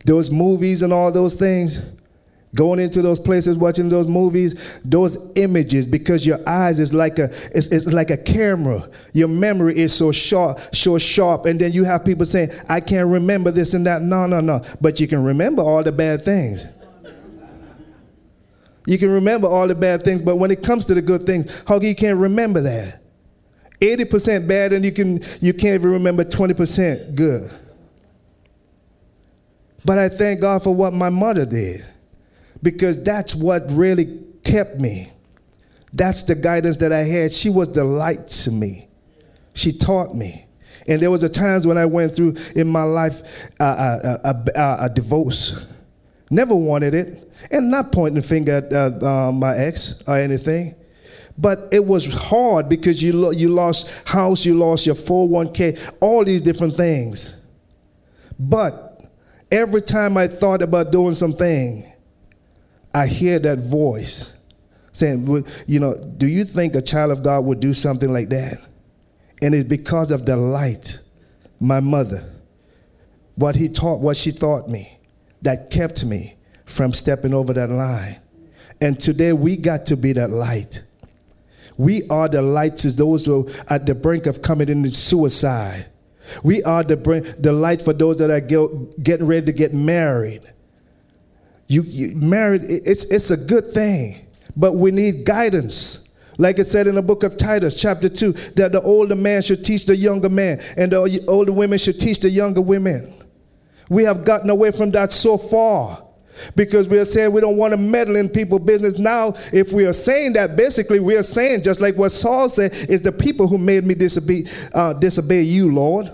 Those 0.04 0.30
movies 0.30 0.83
and 0.83 0.92
all 0.92 1.11
those 1.11 1.35
things, 1.35 1.80
going 2.54 2.80
into 2.80 3.00
those 3.00 3.20
places 3.20 3.56
watching 3.56 3.88
those 3.88 4.09
movies 4.09 4.61
those 4.85 5.16
images 5.37 5.87
because 5.87 6.26
your 6.26 6.40
eyes 6.48 6.80
is 6.80 6.92
like 6.92 7.20
a 7.20 7.33
it's, 7.54 7.68
it's 7.68 7.87
like 7.87 8.11
a 8.11 8.16
camera. 8.16 8.88
Your 9.12 9.28
memory 9.28 9.78
is 9.78 9.94
so 9.94 10.11
sharp 10.11 10.59
so 10.74 10.98
sharp 10.98 11.46
and 11.46 11.61
then 11.61 11.72
you 11.72 11.85
have 11.85 12.04
people 12.04 12.26
saying 12.26 12.50
i 12.68 12.80
can't 12.80 13.09
remember 13.09 13.52
this 13.52 13.74
and 13.74 13.87
that. 13.87 14.02
No 14.02 14.26
no 14.26 14.40
no. 14.40 14.62
But 14.80 14.98
you 14.98 15.06
can 15.06 15.22
remember 15.22 15.62
all 15.62 15.85
the 15.85 15.92
bad 15.92 16.24
things 16.24 16.66
you 18.90 18.98
can 18.98 19.11
remember 19.11 19.46
all 19.46 19.66
the 19.68 19.74
bad 19.74 20.03
things 20.05 20.22
but 20.22 20.37
when 20.37 20.50
it 20.50 20.62
comes 20.62 20.85
to 20.87 20.94
the 20.94 21.03
good 21.03 21.24
things 21.26 21.50
how 21.66 21.79
you 21.81 21.94
can't 21.94 22.18
remember 22.18 22.61
that 22.61 23.03
80% 23.81 24.46
bad 24.46 24.72
and 24.72 24.85
you 24.85 24.92
can 24.92 25.22
you 25.40 25.55
can't 25.55 25.74
even 25.74 25.90
remember 25.90 26.24
20% 26.24 27.14
good 27.14 27.50
but 29.85 29.98
i 29.98 30.09
thank 30.09 30.40
god 30.40 30.62
for 30.62 30.74
what 30.74 30.92
my 30.92 31.09
mother 31.09 31.46
did 31.46 31.85
because 32.62 33.03
that's 33.03 33.35
what 33.35 33.70
really 33.70 34.20
kept 34.44 34.79
me. 34.81 35.12
That's 35.92 36.22
the 36.22 36.35
guidance 36.35 36.76
that 36.79 36.92
I 36.92 37.03
had. 37.03 37.33
She 37.33 37.50
was 37.50 37.72
the 37.72 37.85
light 37.85 38.29
to 38.29 38.50
me. 38.50 38.88
She 39.55 39.72
taught 39.72 40.14
me. 40.14 40.46
And 40.87 41.00
there 41.00 41.11
was 41.11 41.22
a 41.22 41.29
times 41.29 41.66
when 41.66 41.79
I 41.79 41.87
went 41.87 42.14
through 42.14 42.37
in 42.55 42.68
my 42.68 42.85
life 42.85 43.22
uh, 43.59 43.64
uh, 43.64 44.18
uh, 44.24 44.35
a, 44.57 44.61
a, 44.61 44.85
a, 44.87 44.88
divorce. 44.88 45.66
Never 46.30 46.54
wanted 46.54 46.94
it. 46.94 47.32
And 47.50 47.70
not 47.70 47.90
pointing 47.90 48.20
the 48.20 48.26
finger 48.26 48.52
at 48.52 48.72
uh, 48.72 49.06
uh, 49.06 49.32
my 49.32 49.56
ex 49.56 50.00
or 50.06 50.16
anything. 50.16 50.76
But 51.36 51.68
it 51.72 51.84
was 51.84 52.12
hard 52.12 52.68
because 52.68 53.02
you, 53.02 53.12
lo- 53.14 53.30
you 53.30 53.48
lost 53.48 53.90
house, 54.04 54.44
you 54.44 54.56
lost 54.56 54.86
your 54.86 54.94
401k, 54.94 55.94
all 56.00 56.24
these 56.24 56.42
different 56.42 56.76
things. 56.76 57.34
But 58.38 59.02
every 59.50 59.82
time 59.82 60.16
I 60.16 60.28
thought 60.28 60.62
about 60.62 60.92
doing 60.92 61.14
something, 61.14 61.90
I 62.94 63.06
hear 63.06 63.38
that 63.40 63.58
voice 63.58 64.32
saying, 64.92 65.46
you 65.66 65.80
know, 65.80 65.94
do 65.94 66.26
you 66.26 66.44
think 66.44 66.74
a 66.74 66.82
child 66.82 67.10
of 67.10 67.22
God 67.22 67.44
would 67.44 67.60
do 67.60 67.72
something 67.72 68.12
like 68.12 68.28
that? 68.30 68.58
And 69.40 69.54
it's 69.54 69.68
because 69.68 70.10
of 70.10 70.26
the 70.26 70.36
light, 70.36 70.98
my 71.58 71.80
mother, 71.80 72.24
what 73.36 73.56
he 73.56 73.68
taught, 73.68 74.00
what 74.00 74.16
she 74.16 74.32
taught 74.32 74.68
me, 74.68 74.99
that 75.42 75.70
kept 75.70 76.05
me 76.05 76.37
from 76.64 76.92
stepping 76.92 77.35
over 77.35 77.53
that 77.53 77.70
line. 77.70 78.20
And 78.81 78.98
today 78.98 79.33
we 79.33 79.57
got 79.57 79.87
to 79.87 79.96
be 79.96 80.12
that 80.14 80.31
light. 80.31 80.83
We 81.76 82.07
are 82.09 82.29
the 82.29 82.42
light 82.42 82.76
to 82.79 82.90
those 82.90 83.26
who 83.26 83.48
are 83.48 83.74
at 83.74 83.87
the 83.87 83.94
brink 83.94 84.26
of 84.26 84.42
coming 84.42 84.68
into 84.68 84.90
suicide. 84.92 85.87
We 86.42 86.62
are 86.62 86.83
the, 86.83 86.96
brink, 86.96 87.26
the 87.38 87.53
light 87.53 87.83
for 87.83 87.92
those 87.92 88.18
that 88.18 88.31
are 88.31 88.40
getting 88.40 89.26
ready 89.26 89.46
to 89.46 89.53
get 89.53 89.74
married 89.74 90.42
you, 91.70 91.83
you 91.83 92.16
married, 92.16 92.64
it's, 92.64 93.05
it's 93.05 93.31
a 93.31 93.37
good 93.37 93.72
thing, 93.72 94.26
but 94.57 94.72
we 94.72 94.90
need 94.90 95.24
guidance. 95.24 96.09
Like 96.37 96.59
it 96.59 96.66
said 96.66 96.88
in 96.88 96.96
the 96.96 97.03
book 97.03 97.22
of 97.22 97.37
Titus, 97.37 97.76
chapter 97.76 98.09
2, 98.09 98.33
that 98.57 98.72
the 98.72 98.83
older 98.83 99.14
man 99.14 99.40
should 99.40 99.64
teach 99.64 99.87
the 99.87 99.94
younger 99.94 100.29
man, 100.29 100.61
and 100.76 100.90
the 100.90 101.24
older 101.29 101.53
women 101.53 101.79
should 101.79 102.00
teach 102.00 102.18
the 102.18 102.29
younger 102.29 102.61
women. 102.61 103.14
We 103.90 104.05
have 104.05 104.24
gotten 104.24 104.48
away 104.48 104.70
from 104.70 104.92
that 104.92 105.12
so 105.12 105.37
far 105.37 106.03
because 106.55 106.88
we 106.88 106.98
are 106.98 107.05
saying 107.05 107.33
we 107.33 107.40
don't 107.40 107.57
want 107.57 107.72
to 107.72 107.76
meddle 107.76 108.16
in 108.16 108.29
people's 108.29 108.62
business. 108.62 108.98
Now, 108.98 109.35
if 109.53 109.72
we 109.72 109.85
are 109.85 109.92
saying 109.92 110.35
that, 110.35 110.57
basically, 110.57 111.00
we 111.00 111.16
are 111.16 111.24
saying, 111.24 111.64
just 111.64 111.81
like 111.81 111.96
what 111.96 112.12
Saul 112.12 112.48
said, 112.48 112.72
is 112.88 113.03
the 113.03 113.12
people 113.12 113.48
who 113.48 113.59
made 113.59 113.85
me 113.85 113.94
disobey, 113.94 114.46
uh, 114.72 114.92
disobey 114.94 115.42
you, 115.42 115.74
Lord. 115.74 116.11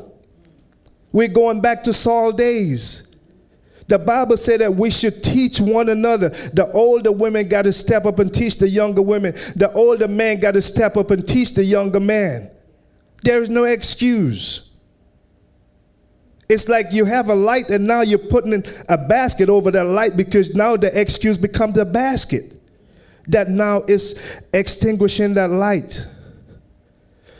We're 1.13 1.29
going 1.29 1.61
back 1.61 1.83
to 1.85 1.93
Saul 1.93 2.33
days. 2.33 3.15
The 3.89 3.99
Bible 3.99 4.37
said 4.37 4.61
that 4.63 4.75
we 4.75 4.91
should 4.91 5.23
teach 5.23 5.61
one 5.61 5.91
another. 5.91 6.31
The 6.31 6.71
older 6.73 7.13
women 7.13 7.47
got 7.47 7.63
to 7.63 7.73
step 7.73 8.05
up 8.05 8.19
and 8.19 8.35
teach 8.35 8.57
the 8.57 8.69
younger 8.69 9.03
women. 9.03 9.35
The 9.55 9.71
older 9.75 10.09
man 10.09 10.41
got 10.41 10.53
to 10.53 10.63
step 10.63 10.97
up 10.97 11.11
and 11.11 11.27
teach 11.29 11.55
the 11.55 11.63
younger 11.63 12.01
man. 12.01 12.51
There 13.23 13.41
is 13.41 13.49
no 13.49 13.65
excuse. 13.65 14.71
It's 16.49 16.69
like 16.69 16.93
you 16.93 17.05
have 17.05 17.29
a 17.29 17.35
light 17.35 17.71
and 17.71 17.87
now 17.87 18.03
you're 18.03 18.19
putting 18.19 18.53
in 18.53 18.65
a 18.89 18.97
basket 18.97 19.49
over 19.49 19.71
that 19.73 19.85
light 19.85 20.17
because 20.17 20.55
now 20.55 20.77
the 20.77 20.99
excuse 20.99 21.37
becomes 21.37 21.77
a 21.77 21.85
basket 21.85 22.57
that 23.29 23.49
now 23.49 23.83
is 23.83 24.19
extinguishing 24.53 25.35
that 25.35 25.51
light. 25.51 26.07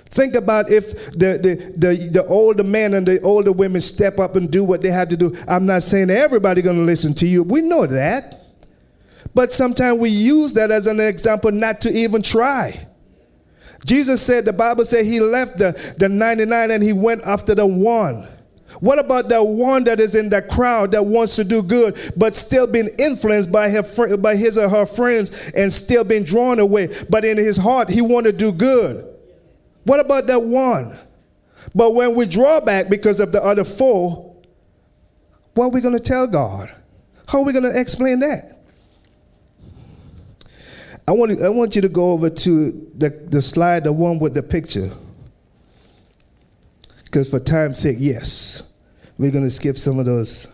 Think 0.07 0.35
about 0.35 0.71
if 0.71 1.13
the, 1.13 1.39
the, 1.39 1.75
the, 1.77 2.09
the, 2.09 2.27
older 2.27 2.65
men 2.65 2.95
and 2.95 3.07
the 3.07 3.21
older 3.21 3.53
women 3.53 3.81
step 3.81 4.19
up 4.19 4.35
and 4.35 4.51
do 4.51 4.65
what 4.65 4.81
they 4.81 4.91
had 4.91 5.11
to 5.11 5.17
do. 5.17 5.37
I'm 5.47 5.67
not 5.67 5.83
saying 5.83 6.11
everybody 6.11 6.63
going 6.63 6.79
to 6.79 6.85
listen 6.85 7.13
to 7.15 7.29
you. 7.29 7.43
We 7.43 7.61
know 7.61 7.87
that. 7.87 8.47
But 9.35 9.53
sometimes 9.53 9.99
we 9.99 10.09
use 10.09 10.55
that 10.55 10.71
as 10.71 10.87
an 10.87 11.01
example 11.01 11.53
not 11.53 11.83
to 11.83 11.91
even 11.91 12.23
try. 12.23 12.87
Jesus 13.85 14.23
said, 14.23 14.47
the 14.47 14.53
Bible 14.55 14.87
said 14.87 15.05
he 15.05 15.21
left 15.21 15.59
the, 15.59 15.95
the 15.99 16.09
99 16.09 16.71
and 16.71 16.83
he 16.83 16.95
went 16.95 17.23
after 17.23 17.55
the 17.55 17.67
one. 17.67 18.27
What 18.81 18.99
about 18.99 19.29
that 19.29 19.43
one 19.47 19.85
that 19.85 20.01
is 20.01 20.15
in 20.15 20.29
the 20.29 20.43
crowd 20.43 20.93
that 20.93 21.05
wants 21.05 21.37
to 21.37 21.45
do 21.45 21.63
good, 21.63 21.99
but 22.17 22.35
still 22.35 22.67
being 22.67 22.89
influenced 22.99 23.51
by, 23.51 23.71
her 23.71 24.17
by 24.17 24.37
his 24.37 24.59
or 24.59 24.69
her 24.69 24.87
friends 24.87 25.31
and 25.55 25.73
still 25.73 26.05
being 26.05 26.25
drawn 26.25 26.59
away, 26.59 26.95
but 27.09 27.25
in 27.25 27.37
his 27.39 27.57
heart 27.57 27.89
he 27.89 28.01
want 28.01 28.27
to 28.27 28.33
do 28.33 28.53
good? 28.53 29.17
What 29.85 30.01
about 30.01 30.27
that 30.27 30.43
one? 30.43 30.99
But 31.75 31.95
when 31.95 32.15
we 32.15 32.27
draw 32.27 32.61
back 32.61 32.89
because 32.89 33.21
of 33.21 33.33
the 33.33 33.43
other 33.43 33.65
four, 33.65 34.35
what 35.55 35.67
are 35.67 35.71
we 35.71 35.81
going 35.81 35.95
to 35.97 36.01
tell 36.01 36.27
God? 36.27 36.71
How 37.27 37.39
are 37.41 37.45
we 37.45 37.53
going 37.53 37.65
to 37.65 37.79
explain 37.79 38.21
that? 38.21 38.61
I 41.09 41.13
want, 41.13 41.41
I 41.41 41.49
want 41.49 41.77
you 41.77 41.83
to 41.83 41.89
go 41.89 42.13
over 42.13 42.29
to 42.29 42.91
the, 42.97 43.11
the 43.11 43.41
slide, 43.41 43.85
the 43.85 43.93
one 43.93 44.19
with 44.19 44.35
the 44.35 44.43
picture. 44.43 44.91
Because 47.05 47.31
for 47.31 47.39
time's 47.39 47.79
sake, 47.79 47.97
yes, 48.01 48.65
we're 49.19 49.31
going 49.31 49.45
to 49.45 49.51
skip 49.51 49.79
some 49.79 49.99
of 49.99 50.07
those. 50.07 50.47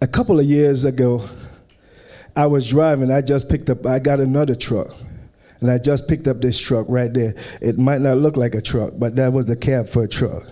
A 0.00 0.06
couple 0.06 0.38
of 0.38 0.44
years 0.44 0.84
ago, 0.84 1.28
I 2.34 2.46
was 2.46 2.66
driving. 2.68 3.10
I 3.10 3.22
just 3.22 3.48
picked 3.48 3.70
up, 3.70 3.86
I 3.86 3.98
got 3.98 4.20
another 4.20 4.54
truck. 4.54 4.94
And 5.60 5.70
I 5.70 5.78
just 5.78 6.06
picked 6.06 6.28
up 6.28 6.42
this 6.42 6.58
truck 6.58 6.86
right 6.88 7.12
there. 7.12 7.34
It 7.62 7.78
might 7.78 8.02
not 8.02 8.18
look 8.18 8.36
like 8.36 8.54
a 8.54 8.60
truck, 8.60 8.92
but 8.96 9.16
that 9.16 9.32
was 9.32 9.46
the 9.46 9.56
cab 9.56 9.88
for 9.88 10.04
a 10.04 10.08
truck. 10.08 10.44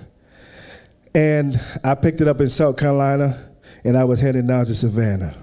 And 1.15 1.61
I 1.85 1.95
picked 1.95 2.23
it 2.23 2.29
up 2.29 2.41
in 2.41 2.49
South 2.49 2.79
Carolina, 2.79 3.51
and 3.85 3.99
I 3.99 4.05
was 4.05 4.19
heading 4.19 4.47
down 4.47 4.65
to 4.65 4.75
Savannah. 4.75 5.35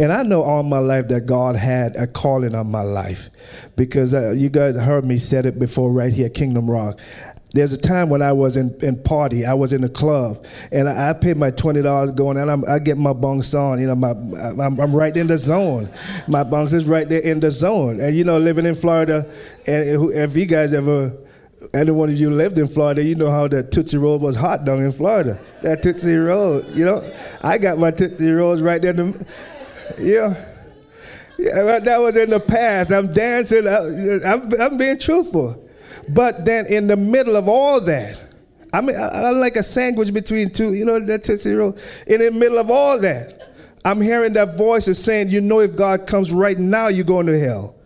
And 0.00 0.12
I 0.12 0.22
know 0.22 0.42
all 0.42 0.62
my 0.62 0.78
life 0.78 1.08
that 1.08 1.26
God 1.26 1.54
had 1.56 1.96
a 1.96 2.06
calling 2.06 2.54
on 2.54 2.68
my 2.68 2.82
life 2.82 3.28
because 3.76 4.12
uh, 4.12 4.32
you 4.32 4.48
guys 4.48 4.74
heard 4.74 5.04
me 5.04 5.18
said 5.18 5.46
it 5.46 5.58
before 5.58 5.92
right 5.92 6.12
here, 6.12 6.28
Kingdom 6.28 6.68
Rock. 6.68 6.98
There's 7.54 7.72
a 7.72 7.78
time 7.78 8.08
when 8.08 8.20
I 8.20 8.32
was 8.32 8.56
in, 8.56 8.74
in 8.82 9.00
party, 9.00 9.46
I 9.46 9.54
was 9.54 9.72
in 9.72 9.84
a 9.84 9.88
club, 9.88 10.44
and 10.72 10.88
I, 10.88 11.10
I 11.10 11.12
paid 11.12 11.36
my 11.36 11.52
twenty 11.52 11.82
dollars 11.82 12.10
going, 12.10 12.36
and 12.36 12.50
I'm, 12.50 12.64
i 12.68 12.80
get 12.80 12.98
my 12.98 13.12
bunks 13.12 13.54
on. 13.54 13.80
You 13.80 13.86
know, 13.86 13.94
my 13.94 14.10
I'm, 14.10 14.80
I'm, 14.80 14.94
right 14.94 15.16
in 15.16 15.28
the 15.28 15.38
zone. 15.38 15.88
My 16.26 16.42
bunks 16.42 16.72
is 16.72 16.84
right 16.84 17.08
there 17.08 17.20
in 17.20 17.38
the 17.38 17.52
zone. 17.52 18.00
And 18.00 18.16
you 18.16 18.24
know, 18.24 18.38
living 18.38 18.66
in 18.66 18.74
Florida, 18.74 19.30
and 19.68 20.12
if 20.12 20.36
you 20.36 20.46
guys 20.46 20.74
ever 20.74 21.16
any 21.72 21.92
one 21.92 22.10
of 22.10 22.16
you 22.16 22.30
lived 22.30 22.58
in 22.58 22.66
Florida, 22.66 23.02
you 23.02 23.14
know 23.14 23.30
how 23.30 23.48
that 23.48 23.70
Tootsie 23.70 23.96
Roll 23.96 24.18
was 24.18 24.36
hot 24.36 24.64
down 24.64 24.82
in 24.82 24.92
Florida. 24.92 25.38
That 25.62 25.82
Tootsie 25.82 26.16
Roll, 26.16 26.62
you 26.70 26.84
know, 26.84 27.08
I 27.42 27.56
got 27.58 27.78
my 27.78 27.92
Tootsie 27.92 28.30
Rolls 28.30 28.60
right 28.60 28.82
there. 28.82 28.92
The, 28.92 29.26
yeah. 29.98 30.50
Yeah, 31.38 31.78
that 31.78 32.00
was 32.00 32.16
in 32.16 32.30
the 32.30 32.40
past. 32.40 32.92
I'm 32.92 33.12
dancing. 33.12 33.66
I'm, 33.66 34.52
I'm 34.60 34.76
being 34.76 34.98
truthful. 34.98 35.63
But 36.08 36.44
then 36.44 36.66
in 36.66 36.86
the 36.86 36.96
middle 36.96 37.36
of 37.36 37.48
all 37.48 37.80
that, 37.82 38.18
I 38.72 38.80
mean, 38.80 38.96
I, 38.96 39.28
am 39.28 39.38
like 39.38 39.56
a 39.56 39.62
sandwich 39.62 40.12
between 40.12 40.50
two, 40.50 40.74
you 40.74 40.84
know, 40.84 40.98
that 40.98 41.22
Tootsie 41.22 41.54
Roll. 41.54 41.78
In 42.06 42.20
the 42.20 42.30
middle 42.32 42.58
of 42.58 42.70
all 42.70 42.98
that, 42.98 43.54
I'm 43.84 44.00
hearing 44.00 44.32
that 44.32 44.56
voice 44.56 44.88
is 44.88 45.02
saying, 45.02 45.28
you 45.28 45.40
know, 45.40 45.60
if 45.60 45.76
God 45.76 46.06
comes 46.06 46.32
right 46.32 46.58
now, 46.58 46.88
you're 46.88 47.04
going 47.04 47.26
to 47.26 47.38
hell. 47.38 47.76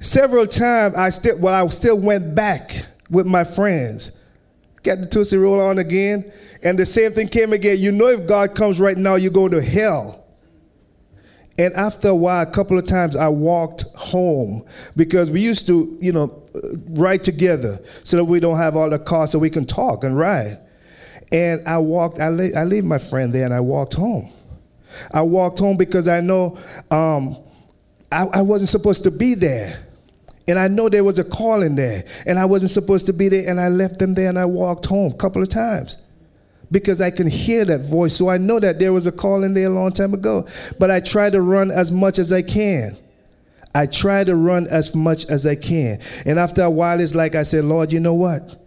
Several 0.00 0.46
times, 0.46 0.94
I 0.94 1.10
still, 1.10 1.38
well, 1.38 1.64
I 1.64 1.68
still 1.68 1.98
went 1.98 2.34
back 2.34 2.86
with 3.10 3.26
my 3.26 3.44
friends, 3.44 4.12
got 4.82 5.00
the 5.00 5.06
Tootsie 5.06 5.36
Roll 5.36 5.60
on 5.60 5.78
again, 5.78 6.32
and 6.62 6.78
the 6.78 6.86
same 6.86 7.12
thing 7.12 7.28
came 7.28 7.52
again. 7.52 7.78
You 7.78 7.92
know, 7.92 8.06
if 8.06 8.26
God 8.26 8.54
comes 8.54 8.80
right 8.80 8.96
now, 8.96 9.16
you're 9.16 9.30
going 9.30 9.52
to 9.52 9.62
hell. 9.62 10.21
And 11.62 11.72
after 11.74 12.08
a 12.08 12.14
while, 12.14 12.42
a 12.42 12.50
couple 12.50 12.76
of 12.76 12.86
times, 12.86 13.14
I 13.14 13.28
walked 13.28 13.82
home 13.94 14.64
because 14.96 15.30
we 15.30 15.40
used 15.40 15.68
to, 15.68 15.96
you 16.00 16.12
know, 16.12 16.42
ride 16.88 17.22
together 17.22 17.78
so 18.02 18.16
that 18.16 18.24
we 18.24 18.40
don't 18.40 18.56
have 18.56 18.74
all 18.74 18.90
the 18.90 18.98
cars 18.98 19.30
so 19.30 19.38
we 19.38 19.48
can 19.48 19.64
talk 19.64 20.02
and 20.02 20.18
ride. 20.18 20.58
And 21.30 21.62
I 21.68 21.78
walked, 21.78 22.18
I, 22.18 22.30
la- 22.30 22.60
I 22.60 22.64
leave 22.64 22.82
my 22.82 22.98
friend 22.98 23.32
there 23.32 23.44
and 23.44 23.54
I 23.54 23.60
walked 23.60 23.94
home. 23.94 24.32
I 25.12 25.22
walked 25.22 25.60
home 25.60 25.76
because 25.76 26.08
I 26.08 26.20
know 26.20 26.58
um, 26.90 27.36
I, 28.10 28.24
I 28.24 28.42
wasn't 28.42 28.70
supposed 28.70 29.04
to 29.04 29.12
be 29.12 29.34
there. 29.34 29.86
And 30.48 30.58
I 30.58 30.66
know 30.66 30.88
there 30.88 31.04
was 31.04 31.20
a 31.20 31.24
calling 31.24 31.76
there, 31.76 32.04
and 32.26 32.40
I 32.40 32.44
wasn't 32.44 32.72
supposed 32.72 33.06
to 33.06 33.12
be 33.12 33.28
there, 33.28 33.48
and 33.48 33.60
I 33.60 33.68
left 33.68 34.00
them 34.00 34.14
there 34.14 34.28
and 34.28 34.36
I 34.36 34.46
walked 34.46 34.86
home 34.86 35.12
a 35.12 35.16
couple 35.16 35.40
of 35.40 35.48
times 35.48 35.96
because 36.72 37.00
I 37.00 37.10
can 37.10 37.28
hear 37.28 37.64
that 37.66 37.82
voice. 37.82 38.16
So 38.16 38.28
I 38.28 38.38
know 38.38 38.58
that 38.58 38.78
there 38.78 38.92
was 38.92 39.06
a 39.06 39.12
call 39.12 39.44
in 39.44 39.54
there 39.54 39.66
a 39.66 39.70
long 39.70 39.92
time 39.92 40.14
ago. 40.14 40.48
But 40.78 40.90
I 40.90 41.00
try 41.00 41.30
to 41.30 41.40
run 41.40 41.70
as 41.70 41.92
much 41.92 42.18
as 42.18 42.32
I 42.32 42.42
can. 42.42 42.98
I 43.74 43.86
try 43.86 44.24
to 44.24 44.34
run 44.34 44.66
as 44.66 44.94
much 44.94 45.26
as 45.26 45.46
I 45.46 45.54
can. 45.54 46.00
And 46.26 46.38
after 46.38 46.62
a 46.62 46.70
while, 46.70 47.00
it's 47.00 47.14
like 47.14 47.34
I 47.34 47.42
said, 47.42 47.64
Lord, 47.64 47.92
you 47.92 48.00
know 48.00 48.14
what? 48.14 48.60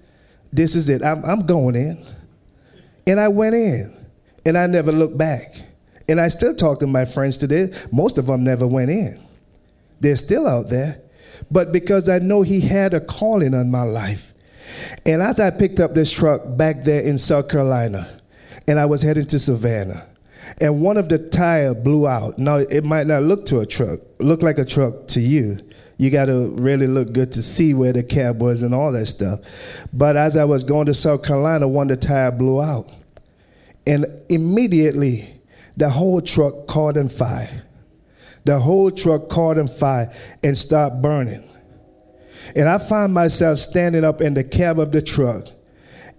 This 0.53 0.75
is 0.75 0.87
it. 0.87 1.03
I'm, 1.03 1.25
I'm 1.25 1.45
going 1.45 1.75
in. 1.75 2.05
And 3.07 3.19
I 3.19 3.27
went 3.27 3.55
in. 3.55 3.91
And 4.45 4.57
I 4.57 4.67
never 4.67 4.91
looked 4.91 5.17
back. 5.17 5.55
And 6.07 6.21
I 6.21 6.27
still 6.27 6.55
talk 6.55 6.79
to 6.79 6.87
my 6.87 7.05
friends 7.05 7.39
today. 7.39 7.73
Most 7.91 8.19
of 8.19 8.27
them 8.27 8.43
never 8.43 8.67
went 8.67 8.91
in. 8.91 9.19
They're 9.99 10.15
still 10.15 10.47
out 10.47 10.69
there. 10.69 11.01
But 11.49 11.71
because 11.71 12.07
I 12.07 12.19
know 12.19 12.43
He 12.43 12.61
had 12.61 12.93
a 12.93 13.01
calling 13.01 13.55
on 13.55 13.71
my 13.71 13.81
life, 13.81 14.31
and 15.05 15.21
as 15.21 15.39
I 15.39 15.49
picked 15.51 15.79
up 15.79 15.93
this 15.93 16.11
truck 16.11 16.41
back 16.57 16.83
there 16.83 17.01
in 17.01 17.17
South 17.17 17.47
Carolina, 17.49 18.21
and 18.67 18.79
I 18.79 18.85
was 18.85 19.01
heading 19.01 19.25
to 19.27 19.39
Savannah, 19.39 20.07
and 20.61 20.81
one 20.81 20.97
of 20.97 21.09
the 21.09 21.17
tire 21.17 21.73
blew 21.73 22.07
out. 22.07 22.37
Now 22.39 22.57
it 22.57 22.83
might 22.83 23.07
not 23.07 23.23
look 23.23 23.45
to 23.47 23.59
a 23.59 23.65
truck, 23.65 23.99
look 24.19 24.41
like 24.41 24.57
a 24.57 24.65
truck 24.65 25.07
to 25.09 25.21
you. 25.21 25.59
You 25.97 26.09
got 26.09 26.25
to 26.25 26.49
really 26.57 26.87
look 26.87 27.13
good 27.13 27.31
to 27.33 27.41
see 27.41 27.73
where 27.73 27.93
the 27.93 28.03
cab 28.03 28.41
was 28.41 28.63
and 28.63 28.75
all 28.75 28.91
that 28.91 29.05
stuff. 29.05 29.39
But 29.93 30.17
as 30.17 30.35
I 30.35 30.43
was 30.43 30.63
going 30.63 30.87
to 30.87 30.93
South 30.93 31.23
Carolina, 31.23 31.67
one 31.67 31.89
of 31.89 31.99
the 31.99 32.07
tire 32.07 32.31
blew 32.31 32.61
out, 32.61 32.91
and 33.87 34.05
immediately 34.29 35.41
the 35.77 35.89
whole 35.89 36.21
truck 36.21 36.67
caught 36.67 36.97
on 36.97 37.09
fire. 37.09 37.63
The 38.43 38.59
whole 38.59 38.91
truck 38.91 39.29
caught 39.29 39.57
on 39.57 39.67
fire 39.67 40.13
and 40.43 40.57
started 40.57 41.01
burning. 41.01 41.43
And 42.55 42.69
I 42.69 42.77
find 42.77 43.13
myself 43.13 43.59
standing 43.59 44.03
up 44.03 44.21
in 44.21 44.33
the 44.33 44.43
cab 44.43 44.79
of 44.79 44.91
the 44.91 45.01
truck. 45.01 45.47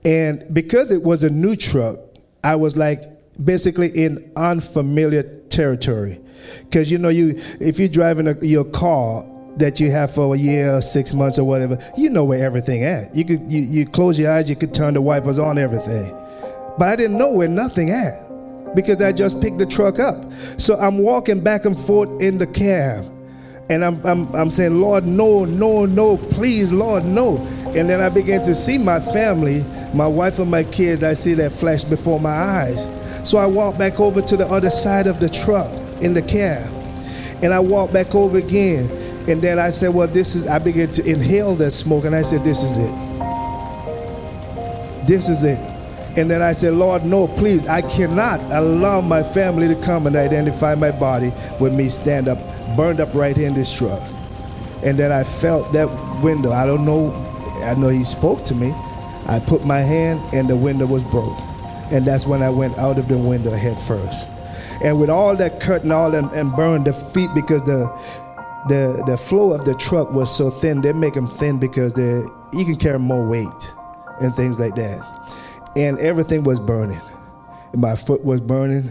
And 0.04 0.46
because 0.52 0.90
it 0.90 1.02
was 1.02 1.22
a 1.22 1.30
new 1.30 1.56
truck, 1.56 1.98
I 2.44 2.54
was 2.56 2.76
like 2.76 3.02
basically 3.42 3.88
in 3.88 4.30
unfamiliar 4.36 5.22
territory. 5.48 6.20
Because 6.64 6.90
you 6.90 6.98
know, 6.98 7.08
you 7.08 7.40
if 7.60 7.78
you're 7.78 7.88
driving 7.88 8.28
a, 8.28 8.36
your 8.44 8.64
car 8.64 9.24
that 9.56 9.80
you 9.80 9.90
have 9.90 10.14
for 10.14 10.34
a 10.34 10.38
year 10.38 10.76
or 10.76 10.80
six 10.80 11.12
months 11.12 11.38
or 11.38 11.44
whatever, 11.44 11.78
you 11.96 12.10
know 12.10 12.24
where 12.24 12.44
everything 12.44 12.84
at. 12.84 13.14
You 13.14 13.24
could 13.24 13.50
you, 13.50 13.60
you 13.60 13.86
close 13.86 14.18
your 14.18 14.32
eyes, 14.32 14.48
you 14.48 14.56
could 14.56 14.74
turn 14.74 14.94
the 14.94 15.00
wipers 15.00 15.38
on, 15.38 15.58
everything. 15.58 16.10
But 16.78 16.88
I 16.88 16.96
didn't 16.96 17.18
know 17.18 17.32
where 17.32 17.48
nothing 17.48 17.90
at 17.90 18.22
because 18.74 19.00
I 19.00 19.12
just 19.12 19.40
picked 19.40 19.58
the 19.58 19.66
truck 19.66 19.98
up. 19.98 20.30
So 20.58 20.76
I'm 20.78 20.98
walking 20.98 21.40
back 21.40 21.64
and 21.64 21.78
forth 21.78 22.20
in 22.20 22.38
the 22.38 22.46
cab 22.46 23.10
and 23.68 23.84
I'm, 23.84 24.04
I'm, 24.06 24.34
I'm 24.34 24.50
saying, 24.50 24.80
Lord, 24.80 25.04
no, 25.04 25.44
no, 25.44 25.86
no, 25.86 26.16
please, 26.16 26.72
Lord, 26.72 27.04
no. 27.04 27.38
And 27.74 27.90
then 27.90 28.00
I 28.00 28.08
began 28.08 28.44
to 28.44 28.54
see 28.54 28.78
my 28.78 29.00
family, 29.00 29.64
my 29.92 30.06
wife 30.06 30.38
and 30.38 30.50
my 30.50 30.62
kids, 30.64 31.02
I 31.02 31.14
see 31.14 31.34
that 31.34 31.52
flash 31.52 31.82
before 31.82 32.20
my 32.20 32.30
eyes. 32.30 32.86
So 33.28 33.38
I 33.38 33.46
walked 33.46 33.78
back 33.78 33.98
over 33.98 34.22
to 34.22 34.36
the 34.36 34.46
other 34.46 34.70
side 34.70 35.08
of 35.08 35.18
the 35.18 35.28
truck 35.28 35.70
in 36.00 36.14
the 36.14 36.22
cab. 36.22 36.72
And 37.42 37.52
I 37.52 37.58
walked 37.58 37.92
back 37.92 38.14
over 38.14 38.38
again. 38.38 38.88
And 39.28 39.42
then 39.42 39.58
I 39.58 39.70
said, 39.70 39.88
well, 39.88 40.06
this 40.06 40.36
is, 40.36 40.46
I 40.46 40.60
began 40.60 40.92
to 40.92 41.04
inhale 41.04 41.56
that 41.56 41.72
smoke. 41.72 42.04
And 42.04 42.14
I 42.14 42.22
said, 42.22 42.44
this 42.44 42.62
is 42.62 42.78
it. 42.78 42.94
This 45.08 45.28
is 45.28 45.42
it. 45.42 45.75
And 46.16 46.30
then 46.30 46.40
I 46.40 46.52
said, 46.52 46.72
Lord, 46.74 47.04
no, 47.04 47.28
please, 47.28 47.66
I 47.68 47.82
cannot 47.82 48.40
allow 48.50 49.02
my 49.02 49.22
family 49.22 49.68
to 49.68 49.74
come 49.82 50.06
and 50.06 50.16
identify 50.16 50.74
my 50.74 50.90
body 50.90 51.32
with 51.60 51.74
me 51.74 51.90
stand 51.90 52.28
up 52.28 52.38
burned 52.76 53.00
up 53.00 53.14
right 53.14 53.36
here 53.36 53.46
in 53.46 53.54
this 53.54 53.72
truck. 53.72 54.02
And 54.82 54.98
then 54.98 55.12
I 55.12 55.24
felt 55.24 55.72
that 55.72 55.86
window. 56.22 56.52
I 56.52 56.66
don't 56.66 56.84
know. 56.84 57.12
I 57.62 57.74
know 57.74 57.88
he 57.88 58.04
spoke 58.04 58.44
to 58.44 58.54
me. 58.54 58.72
I 59.26 59.40
put 59.40 59.64
my 59.64 59.80
hand 59.80 60.20
and 60.32 60.48
the 60.48 60.56
window 60.56 60.86
was 60.86 61.02
broke. 61.04 61.38
And 61.90 62.04
that's 62.04 62.26
when 62.26 62.42
I 62.42 62.50
went 62.50 62.78
out 62.78 62.98
of 62.98 63.08
the 63.08 63.18
window 63.18 63.50
head 63.50 63.80
first. 63.80 64.28
And 64.82 65.00
with 65.00 65.10
all 65.10 65.34
that 65.36 65.60
curtain, 65.60 65.90
all 65.90 66.14
and, 66.14 66.30
and 66.32 66.52
burned 66.54 66.86
the 66.86 66.92
feet 66.92 67.30
because 67.34 67.62
the 67.62 67.86
the 68.68 69.02
the 69.06 69.16
flow 69.16 69.52
of 69.52 69.64
the 69.64 69.74
truck 69.74 70.12
was 70.12 70.34
so 70.34 70.50
thin. 70.50 70.82
They 70.82 70.92
make 70.92 71.14
them 71.14 71.28
thin 71.28 71.58
because 71.58 71.92
they 71.94 72.24
you 72.52 72.64
can 72.64 72.76
carry 72.76 72.98
more 72.98 73.26
weight 73.26 73.72
and 74.20 74.34
things 74.34 74.58
like 74.58 74.74
that. 74.74 75.15
And 75.76 75.98
everything 75.98 76.42
was 76.42 76.58
burning. 76.58 77.00
My 77.74 77.94
foot 77.94 78.24
was 78.24 78.40
burning, 78.40 78.90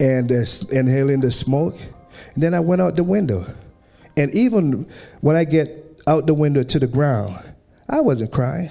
and 0.00 0.30
uh, 0.32 0.44
inhaling 0.72 1.20
the 1.20 1.30
smoke. 1.30 1.76
And 2.34 2.42
then 2.42 2.54
I 2.54 2.60
went 2.60 2.82
out 2.82 2.96
the 2.96 3.04
window. 3.04 3.46
And 4.16 4.34
even 4.34 4.90
when 5.20 5.36
I 5.36 5.44
get 5.44 6.02
out 6.06 6.26
the 6.26 6.34
window 6.34 6.62
to 6.62 6.78
the 6.78 6.86
ground, 6.86 7.38
I 7.88 8.00
wasn't 8.00 8.32
crying. 8.32 8.70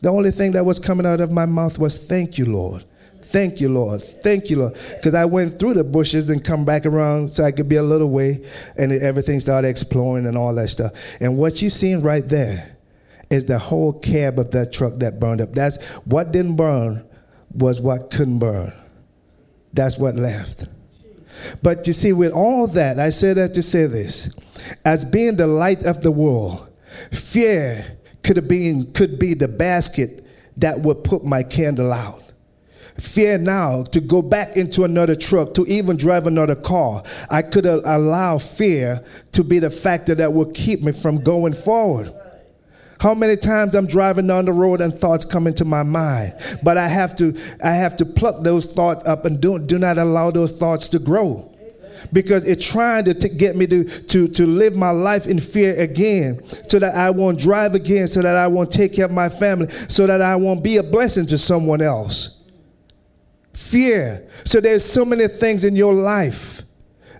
The 0.00 0.10
only 0.10 0.30
thing 0.30 0.52
that 0.52 0.64
was 0.64 0.78
coming 0.78 1.06
out 1.06 1.20
of 1.20 1.32
my 1.32 1.46
mouth 1.46 1.78
was, 1.78 1.96
Thank 1.96 2.38
you, 2.38 2.46
Lord. 2.46 2.84
Thank 3.24 3.60
you, 3.60 3.68
Lord. 3.68 4.02
Thank 4.02 4.50
you, 4.50 4.58
Lord. 4.58 4.76
Because 4.90 5.14
I 5.14 5.24
went 5.24 5.58
through 5.58 5.74
the 5.74 5.82
bushes 5.82 6.30
and 6.30 6.44
come 6.44 6.64
back 6.64 6.86
around 6.86 7.30
so 7.30 7.42
I 7.42 7.52
could 7.52 7.68
be 7.68 7.76
a 7.76 7.82
little 7.82 8.10
way, 8.10 8.46
and 8.76 8.92
everything 8.92 9.40
started 9.40 9.68
exploring 9.68 10.26
and 10.26 10.36
all 10.36 10.54
that 10.54 10.68
stuff. 10.68 10.92
And 11.20 11.36
what 11.36 11.62
you 11.62 11.70
seen 11.70 12.00
right 12.02 12.26
there, 12.28 12.73
is 13.30 13.44
the 13.44 13.58
whole 13.58 13.92
cab 13.92 14.38
of 14.38 14.50
that 14.52 14.72
truck 14.72 14.98
that 14.98 15.18
burned 15.18 15.40
up. 15.40 15.54
That's 15.54 15.82
what 16.04 16.32
didn't 16.32 16.56
burn 16.56 17.04
was 17.52 17.80
what 17.80 18.10
couldn't 18.10 18.38
burn. 18.38 18.72
That's 19.72 19.98
what 19.98 20.16
left. 20.16 20.66
But 21.62 21.86
you 21.86 21.92
see, 21.92 22.12
with 22.12 22.32
all 22.32 22.66
that, 22.68 22.98
I 22.98 23.10
say 23.10 23.32
that 23.34 23.54
to 23.54 23.62
say 23.62 23.86
this 23.86 24.30
as 24.84 25.04
being 25.04 25.36
the 25.36 25.46
light 25.46 25.84
of 25.84 26.00
the 26.00 26.12
world, 26.12 26.68
fear 27.12 27.98
could 28.22 28.36
have 28.36 28.48
been 28.48 28.92
could 28.92 29.18
be 29.18 29.34
the 29.34 29.48
basket 29.48 30.26
that 30.56 30.80
would 30.80 31.04
put 31.04 31.24
my 31.24 31.42
candle 31.42 31.92
out. 31.92 32.22
Fear 33.00 33.38
now 33.38 33.82
to 33.82 34.00
go 34.00 34.22
back 34.22 34.56
into 34.56 34.84
another 34.84 35.16
truck, 35.16 35.52
to 35.54 35.66
even 35.66 35.96
drive 35.96 36.28
another 36.28 36.54
car. 36.54 37.02
I 37.28 37.42
could 37.42 37.66
allow 37.66 38.38
fear 38.38 39.04
to 39.32 39.42
be 39.42 39.58
the 39.58 39.70
factor 39.70 40.14
that 40.14 40.32
will 40.32 40.52
keep 40.52 40.80
me 40.80 40.92
from 40.92 41.22
going 41.22 41.54
forward. 41.54 42.14
How 43.00 43.14
many 43.14 43.36
times 43.36 43.74
I'm 43.74 43.86
driving 43.86 44.26
down 44.26 44.44
the 44.44 44.52
road 44.52 44.80
and 44.80 44.94
thoughts 44.94 45.24
come 45.24 45.46
into 45.46 45.64
my 45.64 45.82
mind, 45.82 46.34
but 46.62 46.78
I 46.78 46.88
have 46.88 47.16
to 47.16 47.36
I 47.62 47.72
have 47.72 47.96
to 47.96 48.06
pluck 48.06 48.42
those 48.42 48.66
thoughts 48.66 49.06
up 49.06 49.24
and 49.24 49.40
do, 49.40 49.58
do 49.58 49.78
not 49.78 49.98
allow 49.98 50.30
those 50.30 50.52
thoughts 50.52 50.88
to 50.90 50.98
grow 50.98 51.54
because 52.12 52.44
it's 52.44 52.66
trying 52.66 53.04
to 53.04 53.14
t- 53.14 53.28
get 53.28 53.56
me 53.56 53.66
to, 53.66 53.84
to, 53.84 54.28
to 54.28 54.46
live 54.46 54.74
my 54.76 54.90
life 54.90 55.26
in 55.26 55.40
fear 55.40 55.74
again 55.80 56.40
so 56.68 56.78
that 56.78 56.94
I 56.94 57.10
won't 57.10 57.38
drive 57.38 57.74
again, 57.74 58.08
so 58.08 58.22
that 58.22 58.36
I 58.36 58.46
won't 58.46 58.70
take 58.70 58.92
care 58.92 59.06
of 59.06 59.10
my 59.10 59.28
family, 59.28 59.68
so 59.88 60.06
that 60.06 60.20
I 60.20 60.36
won't 60.36 60.62
be 60.62 60.76
a 60.76 60.82
blessing 60.82 61.26
to 61.26 61.38
someone 61.38 61.80
else. 61.80 62.42
Fear. 63.54 64.28
So 64.44 64.60
there's 64.60 64.84
so 64.84 65.04
many 65.04 65.28
things 65.28 65.64
in 65.64 65.76
your 65.76 65.94
life 65.94 66.63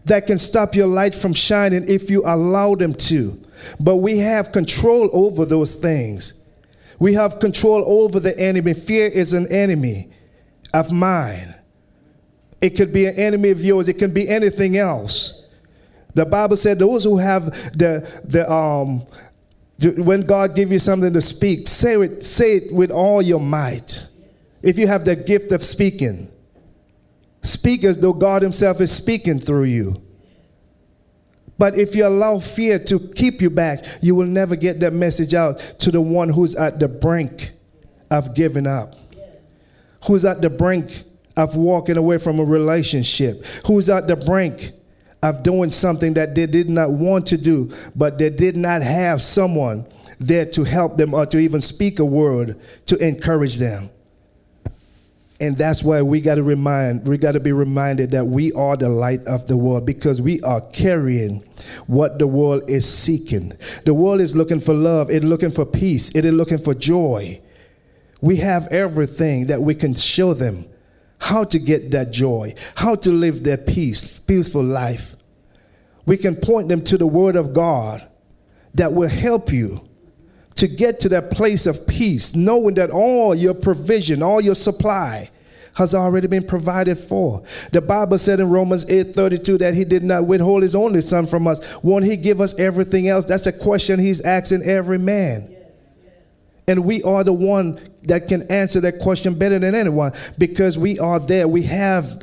that 0.04 0.26
can 0.26 0.38
stop 0.38 0.74
your 0.74 0.86
light 0.86 1.14
from 1.14 1.32
shining 1.32 1.88
if 1.88 2.10
you 2.10 2.22
allow 2.24 2.74
them 2.74 2.94
to. 2.94 3.40
But 3.80 3.96
we 3.96 4.18
have 4.18 4.52
control 4.52 5.10
over 5.12 5.44
those 5.44 5.74
things. 5.74 6.34
We 6.98 7.14
have 7.14 7.40
control 7.40 7.82
over 7.86 8.20
the 8.20 8.38
enemy. 8.38 8.74
Fear 8.74 9.06
is 9.08 9.32
an 9.32 9.50
enemy 9.52 10.10
of 10.72 10.92
mine. 10.92 11.54
It 12.60 12.70
could 12.70 12.92
be 12.92 13.06
an 13.06 13.16
enemy 13.16 13.50
of 13.50 13.64
yours. 13.64 13.88
It 13.88 13.94
can 13.94 14.12
be 14.12 14.28
anything 14.28 14.76
else. 14.76 15.42
The 16.14 16.24
Bible 16.24 16.56
said 16.56 16.78
those 16.78 17.04
who 17.04 17.16
have 17.16 17.46
the 17.76 18.08
the 18.24 18.50
um 18.50 19.06
when 19.96 20.22
God 20.22 20.54
give 20.54 20.70
you 20.70 20.78
something 20.78 21.12
to 21.12 21.20
speak, 21.20 21.66
say 21.66 22.00
it, 22.00 22.22
say 22.22 22.56
it 22.56 22.72
with 22.72 22.90
all 22.90 23.20
your 23.20 23.40
might. 23.40 24.06
If 24.62 24.78
you 24.78 24.86
have 24.86 25.04
the 25.04 25.16
gift 25.16 25.52
of 25.52 25.62
speaking, 25.62 26.30
speak 27.44 27.84
as 27.84 27.98
though 27.98 28.12
God 28.12 28.42
Himself 28.42 28.80
is 28.80 28.90
speaking 28.90 29.38
through 29.38 29.64
you. 29.64 30.02
But 31.56 31.78
if 31.78 31.94
you 31.94 32.06
allow 32.06 32.40
fear 32.40 32.78
to 32.80 32.98
keep 32.98 33.40
you 33.40 33.50
back, 33.50 33.84
you 34.00 34.14
will 34.14 34.26
never 34.26 34.56
get 34.56 34.80
that 34.80 34.92
message 34.92 35.34
out 35.34 35.58
to 35.78 35.92
the 35.92 36.00
one 36.00 36.28
who's 36.28 36.56
at 36.56 36.80
the 36.80 36.88
brink 36.88 37.52
of 38.10 38.34
giving 38.34 38.66
up, 38.66 38.94
who's 40.04 40.24
at 40.24 40.40
the 40.40 40.50
brink 40.50 41.04
of 41.36 41.56
walking 41.56 41.96
away 41.96 42.18
from 42.18 42.40
a 42.40 42.44
relationship, 42.44 43.44
who's 43.66 43.88
at 43.88 44.08
the 44.08 44.16
brink 44.16 44.72
of 45.22 45.42
doing 45.42 45.70
something 45.70 46.14
that 46.14 46.34
they 46.34 46.46
did 46.46 46.68
not 46.68 46.90
want 46.90 47.26
to 47.26 47.38
do, 47.38 47.72
but 47.94 48.18
they 48.18 48.30
did 48.30 48.56
not 48.56 48.82
have 48.82 49.22
someone 49.22 49.86
there 50.20 50.46
to 50.46 50.64
help 50.64 50.96
them 50.96 51.14
or 51.14 51.24
to 51.26 51.38
even 51.38 51.60
speak 51.60 51.98
a 51.98 52.04
word 52.04 52.60
to 52.86 52.96
encourage 52.98 53.56
them. 53.56 53.90
And 55.40 55.56
that's 55.58 55.82
why 55.82 56.00
we 56.00 56.20
got 56.20 56.36
to 56.36 56.44
remind, 56.44 57.08
we 57.08 57.18
got 57.18 57.32
to 57.32 57.40
be 57.40 57.50
reminded 57.50 58.12
that 58.12 58.26
we 58.26 58.52
are 58.52 58.76
the 58.76 58.88
light 58.88 59.24
of 59.26 59.46
the 59.46 59.56
world 59.56 59.84
because 59.84 60.22
we 60.22 60.40
are 60.42 60.60
carrying 60.60 61.44
what 61.86 62.18
the 62.20 62.26
world 62.26 62.70
is 62.70 62.88
seeking. 62.88 63.52
The 63.84 63.94
world 63.94 64.20
is 64.20 64.36
looking 64.36 64.60
for 64.60 64.74
love, 64.74 65.10
it's 65.10 65.24
looking 65.24 65.50
for 65.50 65.66
peace, 65.66 66.10
it 66.14 66.24
is 66.24 66.32
looking 66.32 66.58
for 66.58 66.72
joy. 66.72 67.40
We 68.20 68.36
have 68.36 68.68
everything 68.68 69.48
that 69.48 69.60
we 69.60 69.74
can 69.74 69.94
show 69.94 70.34
them 70.34 70.68
how 71.18 71.44
to 71.44 71.58
get 71.58 71.90
that 71.90 72.10
joy, 72.10 72.54
how 72.76 72.94
to 72.96 73.10
live 73.10 73.42
that 73.44 73.66
peace, 73.66 74.20
peaceful 74.20 74.62
life. 74.62 75.16
We 76.06 76.16
can 76.16 76.36
point 76.36 76.68
them 76.68 76.84
to 76.84 76.98
the 76.98 77.06
Word 77.06 77.34
of 77.34 77.52
God 77.52 78.06
that 78.74 78.92
will 78.92 79.08
help 79.08 79.52
you 79.52 79.88
to 80.56 80.68
get 80.68 81.00
to 81.00 81.08
that 81.10 81.30
place 81.30 81.66
of 81.66 81.86
peace, 81.86 82.34
knowing 82.34 82.74
that 82.76 82.90
all 82.90 83.34
your 83.34 83.54
provision, 83.54 84.22
all 84.22 84.40
your 84.40 84.54
supply 84.54 85.30
has 85.76 85.94
already 85.94 86.28
been 86.28 86.46
provided 86.46 86.96
for. 86.96 87.42
The 87.72 87.80
Bible 87.80 88.18
said 88.18 88.40
in 88.40 88.48
Romans 88.48 88.84
8:32 88.84 89.58
that 89.58 89.74
he 89.74 89.84
did 89.84 90.04
not 90.04 90.26
withhold 90.26 90.62
his 90.62 90.74
only 90.74 91.00
son 91.00 91.26
from 91.26 91.46
us. 91.46 91.60
Won't 91.82 92.04
he 92.04 92.16
give 92.16 92.40
us 92.40 92.54
everything 92.58 93.08
else? 93.08 93.24
That's 93.24 93.46
a 93.46 93.52
question 93.52 93.98
he's 93.98 94.20
asking 94.20 94.62
every 94.62 94.98
man. 94.98 95.50
And 96.66 96.84
we 96.84 97.02
are 97.02 97.24
the 97.24 97.32
one 97.32 97.78
that 98.04 98.28
can 98.28 98.50
answer 98.50 98.80
that 98.80 98.98
question 99.00 99.34
better 99.34 99.58
than 99.58 99.74
anyone 99.74 100.12
because 100.38 100.78
we 100.78 100.98
are 100.98 101.18
there. 101.18 101.46
We 101.46 101.62
have. 101.64 102.22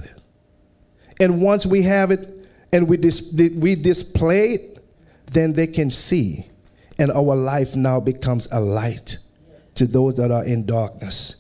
And 1.20 1.42
once 1.42 1.66
we 1.66 1.84
have 1.84 2.10
it 2.10 2.50
and 2.74 2.88
we, 2.88 2.98
dis- 2.98 3.32
we 3.34 3.76
display 3.76 4.54
it, 4.54 4.84
then 5.28 5.54
they 5.54 5.68
can 5.68 5.92
see. 5.92 6.48
And 7.02 7.12
our 7.14 7.36
life 7.36 7.76
now 7.76 8.00
becomes 8.00 8.48
a 8.52 8.62
light 8.62 9.18
to 9.74 9.88
those 9.88 10.18
that 10.18 10.30
are 10.30 10.46
in 10.46 10.68
darkness, 10.68 11.36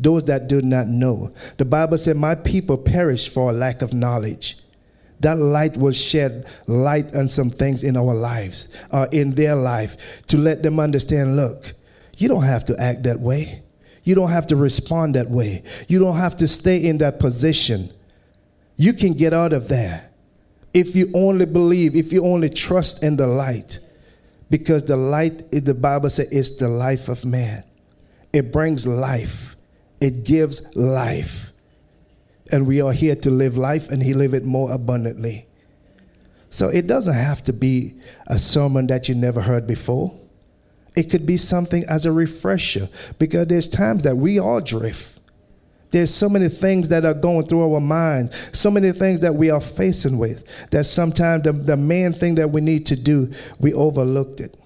those 0.00 0.24
that 0.24 0.48
do 0.48 0.60
not 0.60 0.88
know. 0.88 1.32
The 1.56 1.64
Bible 1.64 1.96
said, 1.98 2.16
My 2.16 2.34
people 2.34 2.76
perish 2.76 3.28
for 3.28 3.52
lack 3.52 3.80
of 3.82 3.94
knowledge. 3.94 4.56
That 5.20 5.38
light 5.38 5.76
will 5.76 5.92
shed 5.92 6.48
light 6.66 7.14
on 7.14 7.28
some 7.28 7.48
things 7.48 7.84
in 7.84 7.96
our 7.96 8.12
lives, 8.12 8.70
uh, 8.90 9.06
in 9.12 9.36
their 9.36 9.54
life, 9.54 9.96
to 10.26 10.36
let 10.36 10.64
them 10.64 10.80
understand 10.80 11.36
look, 11.36 11.74
you 12.18 12.26
don't 12.26 12.42
have 12.42 12.64
to 12.64 12.76
act 12.80 13.04
that 13.04 13.20
way. 13.20 13.62
You 14.02 14.16
don't 14.16 14.30
have 14.30 14.48
to 14.48 14.56
respond 14.56 15.14
that 15.14 15.30
way. 15.30 15.62
You 15.86 16.00
don't 16.00 16.16
have 16.16 16.36
to 16.38 16.48
stay 16.48 16.84
in 16.84 16.98
that 16.98 17.20
position. 17.20 17.92
You 18.74 18.94
can 18.94 19.14
get 19.14 19.32
out 19.32 19.52
of 19.52 19.68
there 19.68 20.10
if 20.74 20.96
you 20.96 21.08
only 21.14 21.46
believe, 21.46 21.94
if 21.94 22.12
you 22.12 22.24
only 22.24 22.48
trust 22.48 23.04
in 23.04 23.14
the 23.14 23.28
light. 23.28 23.78
Because 24.52 24.84
the 24.84 24.98
light, 24.98 25.50
the 25.50 25.72
Bible 25.72 26.10
says, 26.10 26.28
is 26.28 26.58
the 26.58 26.68
life 26.68 27.08
of 27.08 27.24
man. 27.24 27.64
It 28.34 28.52
brings 28.52 28.86
life, 28.86 29.56
it 29.98 30.24
gives 30.24 30.76
life. 30.76 31.54
And 32.50 32.66
we 32.66 32.82
are 32.82 32.92
here 32.92 33.16
to 33.16 33.30
live 33.30 33.56
life, 33.56 33.88
and 33.88 34.02
He 34.02 34.12
live 34.12 34.34
it 34.34 34.44
more 34.44 34.70
abundantly. 34.70 35.46
So 36.50 36.68
it 36.68 36.86
doesn't 36.86 37.14
have 37.14 37.42
to 37.44 37.54
be 37.54 37.94
a 38.26 38.38
sermon 38.38 38.88
that 38.88 39.08
you 39.08 39.14
never 39.14 39.40
heard 39.40 39.66
before. 39.66 40.14
It 40.94 41.04
could 41.04 41.24
be 41.24 41.38
something 41.38 41.86
as 41.88 42.04
a 42.04 42.12
refresher 42.12 42.90
because 43.18 43.46
there's 43.46 43.66
times 43.66 44.02
that 44.02 44.18
we 44.18 44.38
all 44.38 44.60
drift. 44.60 45.11
There's 45.92 46.12
so 46.12 46.28
many 46.28 46.48
things 46.48 46.88
that 46.88 47.04
are 47.04 47.14
going 47.14 47.46
through 47.46 47.72
our 47.72 47.80
minds, 47.80 48.36
so 48.52 48.70
many 48.70 48.92
things 48.92 49.20
that 49.20 49.34
we 49.34 49.50
are 49.50 49.60
facing 49.60 50.18
with, 50.18 50.44
that 50.70 50.84
sometimes 50.84 51.44
the, 51.44 51.52
the 51.52 51.76
main 51.76 52.12
thing 52.12 52.34
that 52.36 52.50
we 52.50 52.60
need 52.60 52.86
to 52.86 52.96
do, 52.96 53.30
we 53.60 53.72
overlooked 53.74 54.40
it. 54.40 54.56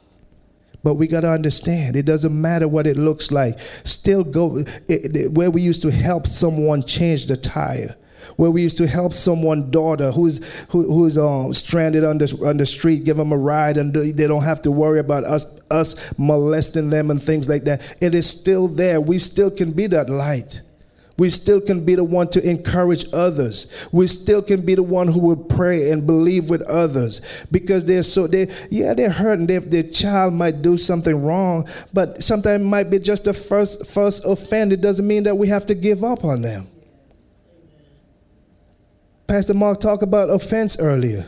But 0.84 0.94
we 0.94 1.08
got 1.08 1.22
to 1.22 1.30
understand, 1.30 1.96
it 1.96 2.04
doesn't 2.04 2.40
matter 2.40 2.68
what 2.68 2.86
it 2.86 2.96
looks 2.96 3.32
like. 3.32 3.58
Still 3.82 4.22
go 4.22 4.58
it, 4.58 5.16
it, 5.16 5.32
where 5.32 5.50
we 5.50 5.60
used 5.60 5.82
to 5.82 5.90
help 5.90 6.28
someone 6.28 6.84
change 6.84 7.26
the 7.26 7.36
tire 7.36 7.96
where 8.36 8.50
we 8.50 8.62
used 8.62 8.76
to 8.78 8.86
help 8.86 9.12
someone 9.12 9.70
daughter 9.70 10.10
who's 10.10 10.44
who, 10.68 10.82
who's 10.92 11.16
um, 11.16 11.52
stranded 11.54 12.04
on 12.04 12.18
the, 12.18 12.42
on 12.44 12.56
the 12.56 12.66
street, 12.66 13.04
give 13.04 13.16
them 13.16 13.32
a 13.32 13.36
ride, 13.36 13.76
and 13.76 13.94
they 13.94 14.26
don't 14.26 14.42
have 14.42 14.60
to 14.62 14.70
worry 14.70 14.98
about 14.98 15.24
us 15.24 15.46
us 15.70 15.94
molesting 16.18 16.90
them 16.90 17.10
and 17.10 17.22
things 17.22 17.48
like 17.48 17.64
that. 17.64 17.96
It 18.00 18.14
is 18.14 18.28
still 18.28 18.68
there. 18.68 19.00
We 19.00 19.18
still 19.18 19.50
can 19.50 19.72
be 19.72 19.86
that 19.88 20.08
light. 20.08 20.60
We 21.18 21.30
still 21.30 21.60
can 21.60 21.84
be 21.84 21.94
the 21.94 22.04
one 22.04 22.28
to 22.28 22.46
encourage 22.46 23.06
others. 23.12 23.68
We 23.90 24.06
still 24.06 24.42
can 24.42 24.60
be 24.60 24.74
the 24.74 24.82
one 24.82 25.08
who 25.08 25.18
will 25.18 25.36
pray 25.36 25.90
and 25.90 26.06
believe 26.06 26.50
with 26.50 26.60
others 26.62 27.22
because 27.50 27.86
they're 27.86 28.02
so 28.02 28.26
they 28.26 28.52
yeah 28.70 28.92
they're 28.92 29.10
hurting. 29.10 29.46
Their, 29.46 29.60
their 29.60 29.82
child 29.82 30.34
might 30.34 30.60
do 30.60 30.76
something 30.76 31.22
wrong, 31.22 31.68
but 31.94 32.22
sometimes 32.22 32.60
it 32.60 32.66
might 32.66 32.90
be 32.90 32.98
just 32.98 33.24
the 33.24 33.32
first 33.32 33.86
first 33.86 34.24
offense. 34.26 34.72
It 34.74 34.82
doesn't 34.82 35.06
mean 35.06 35.22
that 35.22 35.36
we 35.36 35.48
have 35.48 35.64
to 35.66 35.74
give 35.74 36.04
up 36.04 36.24
on 36.24 36.42
them. 36.42 36.68
Pastor 39.26 39.54
Mark 39.54 39.80
talked 39.80 40.02
about 40.02 40.28
offense 40.30 40.78
earlier. 40.78 41.26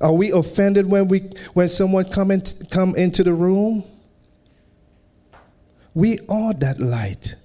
Are 0.00 0.12
we 0.12 0.30
offended 0.30 0.86
when 0.86 1.08
we 1.08 1.30
when 1.54 1.68
someone 1.68 2.06
come 2.06 2.30
in, 2.30 2.42
come 2.70 2.94
into 2.96 3.22
the 3.22 3.32
room? 3.32 3.84
We 5.94 6.18
are 6.28 6.52
that 6.54 6.80
light. 6.80 7.36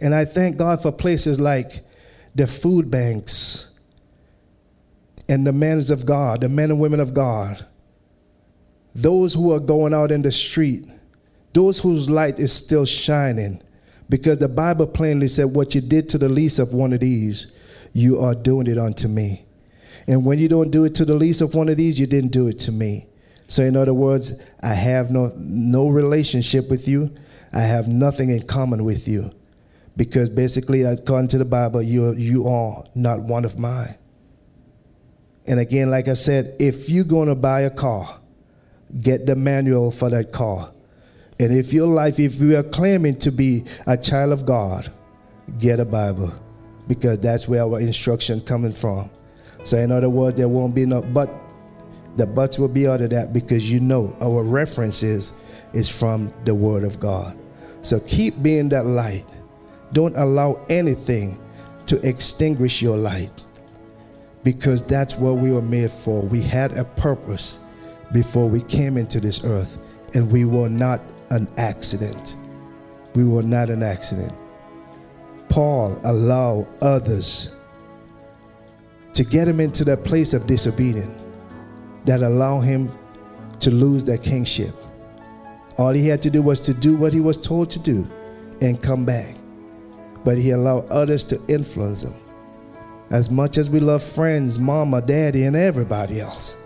And 0.00 0.14
I 0.14 0.24
thank 0.24 0.56
God 0.56 0.82
for 0.82 0.90
places 0.90 1.38
like 1.38 1.84
the 2.34 2.46
food 2.46 2.90
banks 2.90 3.68
and 5.28 5.46
the 5.46 5.52
men 5.52 5.78
of 5.90 6.06
God, 6.06 6.40
the 6.40 6.48
men 6.48 6.70
and 6.70 6.80
women 6.80 7.00
of 7.00 7.14
God. 7.14 7.64
Those 8.94 9.34
who 9.34 9.52
are 9.52 9.60
going 9.60 9.94
out 9.94 10.10
in 10.10 10.22
the 10.22 10.32
street, 10.32 10.84
those 11.52 11.78
whose 11.78 12.10
light 12.10 12.40
is 12.40 12.52
still 12.52 12.84
shining. 12.84 13.62
Because 14.08 14.38
the 14.38 14.48
Bible 14.48 14.88
plainly 14.88 15.28
said, 15.28 15.44
What 15.44 15.74
you 15.74 15.80
did 15.80 16.08
to 16.08 16.18
the 16.18 16.28
least 16.28 16.58
of 16.58 16.74
one 16.74 16.92
of 16.92 17.00
these, 17.00 17.52
you 17.92 18.18
are 18.18 18.34
doing 18.34 18.66
it 18.66 18.78
unto 18.78 19.06
me. 19.06 19.44
And 20.08 20.24
when 20.24 20.40
you 20.40 20.48
don't 20.48 20.70
do 20.70 20.84
it 20.84 20.94
to 20.96 21.04
the 21.04 21.14
least 21.14 21.40
of 21.40 21.54
one 21.54 21.68
of 21.68 21.76
these, 21.76 22.00
you 22.00 22.06
didn't 22.06 22.32
do 22.32 22.48
it 22.48 22.58
to 22.60 22.72
me. 22.72 23.06
So, 23.46 23.62
in 23.62 23.76
other 23.76 23.94
words, 23.94 24.32
I 24.60 24.74
have 24.74 25.10
no, 25.10 25.32
no 25.36 25.88
relationship 25.88 26.68
with 26.68 26.88
you. 26.88 27.14
I 27.52 27.60
have 27.60 27.86
nothing 27.86 28.30
in 28.30 28.42
common 28.46 28.84
with 28.84 29.06
you. 29.06 29.32
Because 29.96 30.30
basically, 30.30 30.82
according 30.82 31.28
to 31.28 31.38
the 31.38 31.44
Bible, 31.44 31.82
you, 31.82 32.12
you 32.12 32.48
are 32.48 32.84
not 32.94 33.20
one 33.20 33.44
of 33.44 33.58
mine. 33.58 33.96
And 35.46 35.58
again, 35.58 35.90
like 35.90 36.08
I 36.08 36.14
said, 36.14 36.56
if 36.58 36.88
you're 36.88 37.04
going 37.04 37.28
to 37.28 37.34
buy 37.34 37.62
a 37.62 37.70
car, 37.70 38.20
get 39.00 39.26
the 39.26 39.34
manual 39.34 39.90
for 39.90 40.10
that 40.10 40.32
car. 40.32 40.72
And 41.38 41.54
if 41.54 41.72
your 41.72 41.86
life, 41.88 42.20
if 42.20 42.40
you 42.40 42.56
are 42.56 42.62
claiming 42.62 43.18
to 43.20 43.32
be 43.32 43.64
a 43.86 43.96
child 43.96 44.32
of 44.32 44.44
God, 44.44 44.92
get 45.58 45.80
a 45.80 45.84
Bible 45.84 46.32
because 46.86 47.18
that's 47.18 47.48
where 47.48 47.62
our 47.62 47.80
instruction 47.80 48.40
coming 48.40 48.72
from. 48.72 49.10
So 49.64 49.78
in 49.78 49.92
other 49.92 50.10
words, 50.10 50.36
there 50.36 50.48
won't 50.48 50.74
be 50.74 50.86
no 50.86 51.02
but 51.02 51.30
the 52.16 52.26
buts 52.26 52.58
will 52.58 52.68
be 52.68 52.86
out 52.86 53.00
of 53.00 53.10
that 53.10 53.32
because 53.32 53.70
you 53.70 53.80
know 53.80 54.16
our 54.20 54.42
references 54.42 55.32
is 55.72 55.88
from 55.88 56.32
the 56.44 56.54
Word 56.54 56.84
of 56.84 56.98
God. 56.98 57.38
So 57.82 58.00
keep 58.00 58.42
being 58.42 58.68
that 58.70 58.86
light. 58.86 59.24
Don't 59.92 60.16
allow 60.16 60.64
anything 60.68 61.40
to 61.86 62.06
extinguish 62.06 62.80
your 62.80 62.96
light 62.96 63.32
because 64.42 64.82
that's 64.82 65.16
what 65.16 65.38
we 65.38 65.50
were 65.50 65.62
made 65.62 65.90
for. 65.90 66.22
We 66.22 66.40
had 66.40 66.76
a 66.76 66.84
purpose 66.84 67.58
before 68.12 68.48
we 68.48 68.62
came 68.62 68.96
into 68.96 69.20
this 69.20 69.44
earth, 69.44 69.84
and 70.14 70.30
we 70.30 70.44
were 70.44 70.68
not 70.68 71.00
an 71.30 71.48
accident. 71.56 72.36
We 73.14 73.24
were 73.24 73.42
not 73.42 73.70
an 73.70 73.82
accident. 73.82 74.32
Paul 75.48 76.00
allowed 76.04 76.66
others 76.80 77.52
to 79.14 79.24
get 79.24 79.48
him 79.48 79.60
into 79.60 79.84
that 79.84 80.04
place 80.04 80.32
of 80.32 80.46
disobedience 80.46 81.12
that 82.04 82.22
allowed 82.22 82.60
him 82.60 82.92
to 83.58 83.70
lose 83.70 84.04
that 84.04 84.22
kingship. 84.22 84.74
All 85.76 85.90
he 85.90 86.06
had 86.06 86.22
to 86.22 86.30
do 86.30 86.40
was 86.40 86.60
to 86.60 86.74
do 86.74 86.96
what 86.96 87.12
he 87.12 87.20
was 87.20 87.36
told 87.36 87.70
to 87.70 87.78
do 87.78 88.06
and 88.60 88.80
come 88.80 89.04
back. 89.04 89.36
But 90.24 90.38
he 90.38 90.50
allowed 90.50 90.88
others 90.88 91.24
to 91.24 91.40
influence 91.48 92.02
him. 92.02 92.14
As 93.10 93.30
much 93.30 93.58
as 93.58 93.70
we 93.70 93.80
love 93.80 94.02
friends, 94.02 94.58
mama, 94.58 95.02
daddy, 95.02 95.44
and 95.44 95.56
everybody 95.56 96.20
else, 96.20 96.56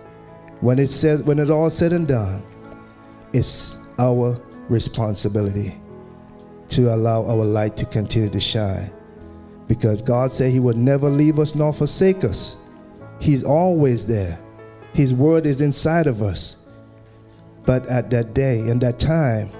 when 0.61 0.79
it 0.79 0.91
said 0.91 1.27
when 1.27 1.39
it 1.39 1.51
all 1.51 1.71
said 1.71 1.93
and 1.93 2.07
done, 2.07 2.43
it's 3.33 3.77
our 3.99 4.41
responsibility 4.69 5.81
to 6.69 6.95
allow 6.95 7.25
our 7.25 7.45
light 7.45 7.77
to 7.77 7.87
continue 7.87 8.31
to 8.31 8.41
shine. 8.41 8.93
Because 9.67 10.03
God 10.03 10.31
said 10.31 10.51
he 10.51 10.61
would 10.61 10.77
never 10.77 11.09
leave 11.09 11.39
us 11.39 11.55
nor 11.55 11.73
forsake 11.73 12.25
us. 12.25 12.57
He's 13.21 13.45
always 13.45 14.07
there. 14.07 14.39
His 14.93 15.15
word 15.15 15.47
is 15.47 15.61
inside 15.61 16.07
of 16.07 16.23
us. 16.23 16.57
But 17.65 17.87
at 17.87 18.11
that 18.11 18.35
day 18.35 18.61
and 18.61 18.81
that 18.83 18.99
time, 18.99 19.51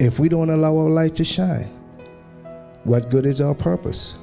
if 0.00 0.18
we 0.18 0.28
don't 0.28 0.50
allow 0.50 0.76
our 0.76 0.90
light 0.90 1.14
to 1.16 1.24
shine, 1.24 1.70
what 2.84 3.10
good 3.10 3.26
is 3.26 3.40
our 3.40 3.54
purpose? 3.54 4.14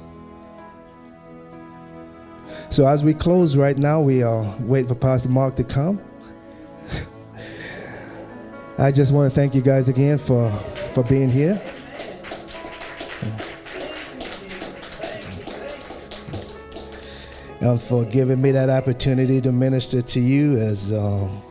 So 2.70 2.86
as 2.86 3.02
we 3.02 3.14
close 3.14 3.56
right 3.56 3.78
now, 3.78 4.00
we 4.00 4.22
are 4.22 4.54
waiting 4.60 4.88
for 4.88 4.94
Pastor 4.94 5.30
Mark 5.30 5.56
to 5.56 5.64
come. 5.64 6.00
I 8.78 8.92
just 8.92 9.12
want 9.12 9.32
to 9.32 9.34
thank 9.34 9.54
you 9.54 9.62
guys 9.62 9.88
again 9.88 10.18
for, 10.18 10.50
for 10.92 11.02
being 11.04 11.30
here. 11.30 11.60
and 17.60 17.80
for 17.82 18.04
giving 18.04 18.40
me 18.40 18.50
that 18.52 18.70
opportunity 18.70 19.40
to 19.40 19.50
minister 19.50 20.00
to 20.00 20.20
you 20.20 20.56
as 20.56 20.92
um, 20.92 21.42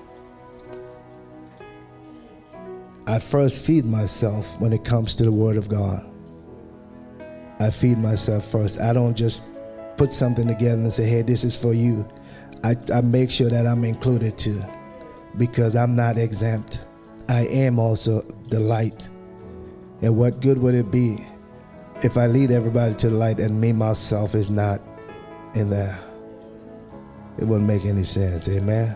I 3.06 3.20
first 3.20 3.60
feed 3.60 3.86
myself 3.86 4.60
when 4.60 4.74
it 4.74 4.84
comes 4.84 5.16
to 5.16 5.26
the 5.26 5.32
Word 5.32 5.58
of 5.58 5.68
God. 5.68 6.17
I 7.60 7.70
feed 7.70 7.98
myself 7.98 8.50
first. 8.50 8.80
I 8.80 8.94
don't 8.94 9.16
just 9.16 9.44
put 9.98 10.14
something 10.14 10.48
together 10.48 10.82
and 10.82 10.94
say, 10.94 11.06
hey, 11.06 11.22
this 11.22 11.44
is 11.44 11.56
for 11.56 11.74
you. 11.74 12.08
I, 12.64 12.76
I 12.94 13.02
make 13.02 13.30
sure 13.30 13.50
that 13.50 13.66
I'm 13.66 13.84
included 13.84 14.38
too 14.38 14.62
because 15.38 15.76
I'm 15.76 15.96
not 15.96 16.18
exempt. 16.18 16.86
I 17.30 17.42
am 17.48 17.80
also 17.80 18.22
the 18.50 18.60
light. 18.60 19.10
And 20.02 20.16
what 20.16 20.42
good 20.42 20.58
would 20.60 20.76
it 20.76 20.92
be 20.92 21.18
if 22.04 22.18
I 22.18 22.28
lead 22.28 22.52
everybody 22.52 22.94
to 22.96 23.10
the 23.10 23.16
light 23.16 23.40
and 23.40 23.60
me 23.60 23.74
myself 23.74 24.36
is 24.36 24.50
not 24.50 24.82
in 25.56 25.70
there. 25.70 25.98
It 27.40 27.46
wouldn't 27.46 27.68
make 27.68 27.86
any 27.86 28.04
sense. 28.04 28.48
Amen. 28.48 28.96